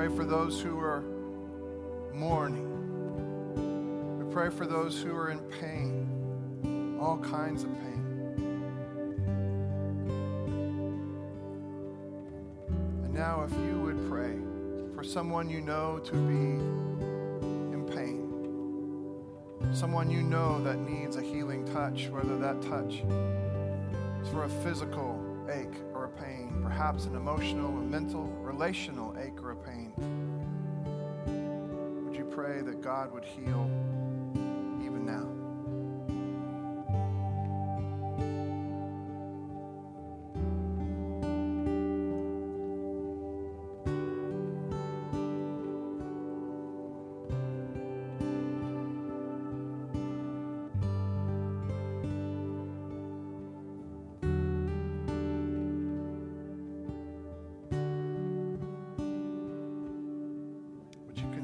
Pray 0.06 0.16
for 0.16 0.24
those 0.24 0.60
who 0.60 0.78
are 0.78 1.02
mourning. 2.14 2.64
We 4.18 4.32
pray 4.32 4.50
for 4.50 4.64
those 4.64 5.02
who 5.02 5.16
are 5.16 5.30
in 5.30 5.40
pain, 5.40 6.96
all 7.00 7.18
kinds 7.18 7.64
of 7.64 7.70
pain. 7.80 8.04
And 13.04 13.12
now, 13.12 13.42
if 13.42 13.50
you 13.52 13.80
would 13.80 14.08
pray 14.08 14.38
for 14.94 15.02
someone 15.02 15.50
you 15.50 15.60
know 15.60 15.98
to 15.98 16.12
be 16.12 16.60
in 17.74 17.84
pain, 17.92 18.30
someone 19.74 20.08
you 20.08 20.22
know 20.22 20.62
that 20.62 20.78
needs 20.78 21.16
a 21.16 21.22
healing 21.22 21.64
touch, 21.72 22.08
whether 22.10 22.38
that 22.38 22.62
touch 22.62 23.02
is 24.22 24.28
for 24.28 24.44
a 24.44 24.48
physical 24.62 25.15
perhaps 26.76 27.06
an 27.06 27.16
emotional, 27.16 27.70
a 27.78 27.80
mental, 27.80 28.24
relational 28.42 29.16
ache 29.18 29.42
or 29.42 29.52
a 29.52 29.56
pain, 29.56 29.94
would 32.04 32.14
you 32.14 32.26
pray 32.26 32.60
that 32.60 32.82
God 32.82 33.10
would 33.14 33.24
heal 33.24 33.70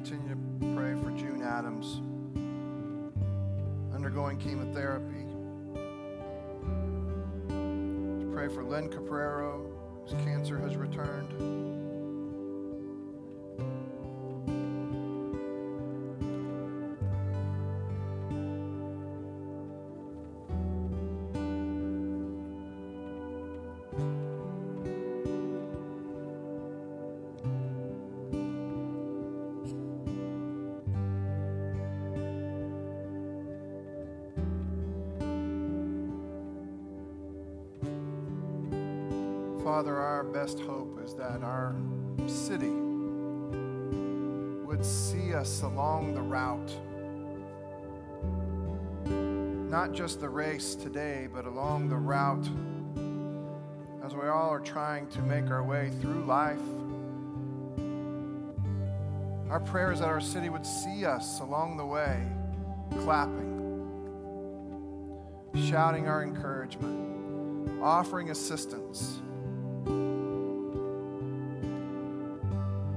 continue 0.05 0.31
to 0.31 0.75
pray 0.75 0.95
for 1.01 1.11
June 1.17 1.43
Adams, 1.43 2.01
undergoing 3.95 4.37
chemotherapy? 4.37 5.25
Pray 8.35 8.49
for 8.53 8.65
Len 8.65 8.89
Caprero, 8.89 9.71
whose 10.03 10.21
cancer 10.25 10.59
has 10.59 10.75
returned? 10.75 11.72
Just 49.95 50.21
the 50.21 50.29
race 50.29 50.75
today, 50.75 51.29
but 51.33 51.45
along 51.45 51.89
the 51.91 51.97
route 51.97 52.49
as 54.05 54.15
we 54.15 54.27
all 54.27 54.49
are 54.51 54.59
trying 54.59 55.07
to 55.11 55.21
make 55.21 55.51
our 55.51 55.63
way 55.63 55.91
through 56.01 56.25
life. 56.25 56.59
Our 59.51 59.61
prayer 59.61 59.93
is 59.93 60.01
that 60.01 60.09
our 60.09 60.21
city 60.21 60.49
would 60.49 60.67
see 60.67 61.05
us 61.05 61.41
along 61.41 61.77
the 61.77 61.85
way, 61.87 62.27
clapping, 63.03 63.53
shouting 65.69 66.09
our 66.09 66.25
encouragement, 66.25 67.81
offering 67.83 68.31
assistance. 68.31 69.21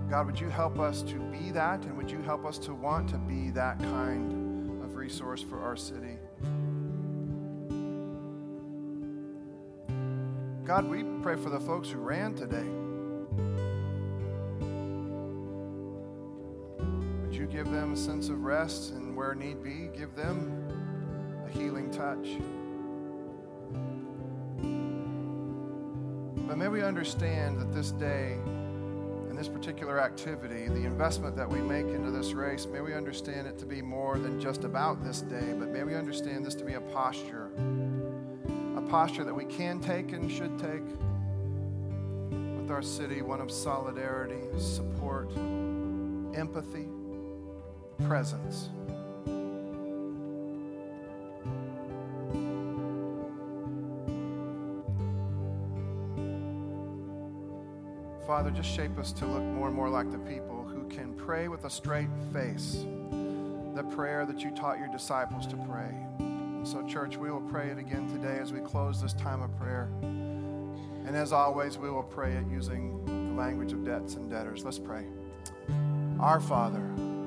God, 0.09 0.25
would 0.25 0.39
you 0.39 0.49
help 0.49 0.79
us 0.79 1.01
to 1.03 1.19
be 1.19 1.51
that, 1.51 1.83
and 1.83 1.95
would 1.97 2.09
you 2.09 2.21
help 2.21 2.45
us 2.45 2.57
to 2.59 2.73
want 2.73 3.09
to 3.09 3.17
be 3.17 3.51
that 3.51 3.77
kind 3.79 4.81
of 4.83 4.95
resource 4.95 5.41
for 5.43 5.61
our 5.61 5.75
city? 5.75 6.17
God, 10.65 10.89
we 10.89 11.03
pray 11.21 11.35
for 11.35 11.51
the 11.51 11.59
folks 11.59 11.89
who 11.89 11.99
ran 11.99 12.33
today. 12.33 12.65
Would 17.21 17.35
you 17.35 17.45
give 17.45 17.69
them 17.69 17.93
a 17.93 17.95
sense 17.95 18.29
of 18.29 18.43
rest, 18.43 18.93
and 18.93 19.15
where 19.15 19.35
need 19.35 19.61
be, 19.61 19.91
give 19.95 20.15
them 20.15 20.67
a 21.45 21.51
healing 21.51 21.91
touch? 21.91 22.39
But 26.47 26.57
may 26.57 26.67
we 26.67 26.81
understand 26.81 27.59
that 27.59 27.71
this 27.71 27.91
day 27.91 28.39
and 29.29 29.37
this 29.37 29.47
particular 29.47 30.01
activity, 30.01 30.67
the 30.67 30.85
investment 30.85 31.35
that 31.35 31.47
we 31.47 31.59
make 31.59 31.85
into 31.85 32.09
this 32.09 32.33
race, 32.33 32.65
may 32.65 32.81
we 32.81 32.95
understand 32.95 33.45
it 33.45 33.59
to 33.59 33.67
be 33.67 33.83
more 33.83 34.17
than 34.17 34.41
just 34.41 34.63
about 34.63 35.03
this 35.03 35.21
day, 35.21 35.53
but 35.59 35.69
may 35.69 35.83
we 35.83 35.93
understand 35.93 36.43
this 36.43 36.55
to 36.55 36.65
be 36.65 36.73
a 36.73 36.81
posture, 36.81 37.51
posture 38.89 39.23
that 39.23 39.33
we 39.33 39.45
can 39.45 39.79
take 39.79 40.11
and 40.11 40.31
should 40.31 40.57
take 40.59 40.83
with 42.57 42.71
our 42.71 42.81
city, 42.81 43.21
one 43.21 43.41
of 43.41 43.51
solidarity, 43.51 44.41
support, 44.57 45.29
empathy, 46.35 46.87
presence. 48.05 48.69
Father, 58.27 58.49
just 58.49 58.69
shape 58.69 58.97
us 58.97 59.11
to 59.11 59.25
look 59.25 59.43
more 59.43 59.67
and 59.67 59.75
more 59.75 59.89
like 59.89 60.11
the 60.11 60.17
people 60.17 60.63
who 60.63 60.87
can 60.89 61.13
pray 61.13 61.47
with 61.47 61.63
a 61.65 61.69
straight 61.69 62.09
face 62.33 62.85
the 63.75 63.83
prayer 63.83 64.25
that 64.25 64.41
you 64.41 64.51
taught 64.51 64.79
your 64.79 64.87
disciples 64.87 65.45
to 65.47 65.57
pray. 65.57 66.24
So, 66.65 66.81
church, 66.87 67.15
we 67.15 67.29
will 67.29 67.41
pray 67.41 67.69
it 67.69 67.77
again 67.77 68.07
today 68.07 68.39
as 68.41 68.51
we 68.51 68.59
close 68.59 68.99
this 68.99 69.13
time 69.13 69.43
of 69.43 69.55
prayer. 69.55 69.87
And 70.01 71.15
as 71.15 71.31
always, 71.31 71.77
we 71.77 71.91
will 71.91 72.01
pray 72.01 72.33
it 72.33 72.45
using 72.49 73.05
the 73.05 73.39
language 73.39 73.71
of 73.71 73.85
debts 73.85 74.15
and 74.15 74.31
debtors. 74.31 74.65
Let's 74.65 74.79
pray. 74.79 75.05
Our 76.19 76.39
Father, 76.39 76.81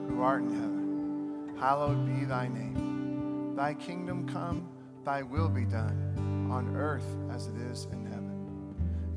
who 0.09 0.23
art 0.23 0.43
in 0.43 0.51
heaven, 0.51 1.57
hallowed 1.57 2.05
be 2.05 2.25
thy 2.25 2.49
name. 2.49 3.55
Thy 3.55 3.75
kingdom 3.75 4.29
come, 4.29 4.69
thy 5.05 5.23
will 5.23 5.49
be 5.49 5.65
done, 5.65 6.49
on 6.51 6.75
earth 6.77 7.07
as 7.31 7.47
it 7.47 7.57
is 7.71 7.85
in 7.93 8.07
heaven. 8.07 8.75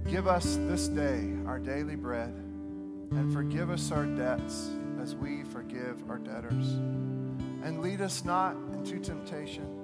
Give 0.07 0.28
us 0.28 0.55
this 0.67 0.88
day 0.88 1.34
our 1.47 1.57
daily 1.57 1.95
bread, 1.95 2.30
and 2.30 3.34
forgive 3.34 3.72
us 3.72 3.91
our 3.91 4.05
debts 4.05 4.69
as 5.01 5.15
we 5.15 5.43
forgive 5.45 6.07
our 6.07 6.19
debtors. 6.19 6.74
And 7.63 7.82
lead 7.82 8.01
us 8.01 8.24
not 8.24 8.55
into 8.74 8.99
temptation, 8.99 9.80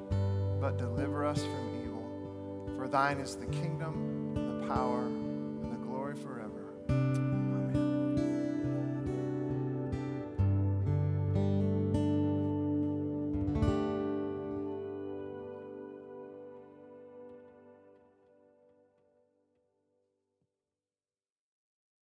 but 0.67 0.75
deliver 0.75 1.25
us 1.25 1.39
from 1.39 1.81
evil. 1.81 2.75
For 2.75 2.89
thine 2.89 3.19
is 3.19 3.37
the 3.37 3.45
kingdom, 3.45 4.33
the 4.33 4.67
power, 4.67 5.09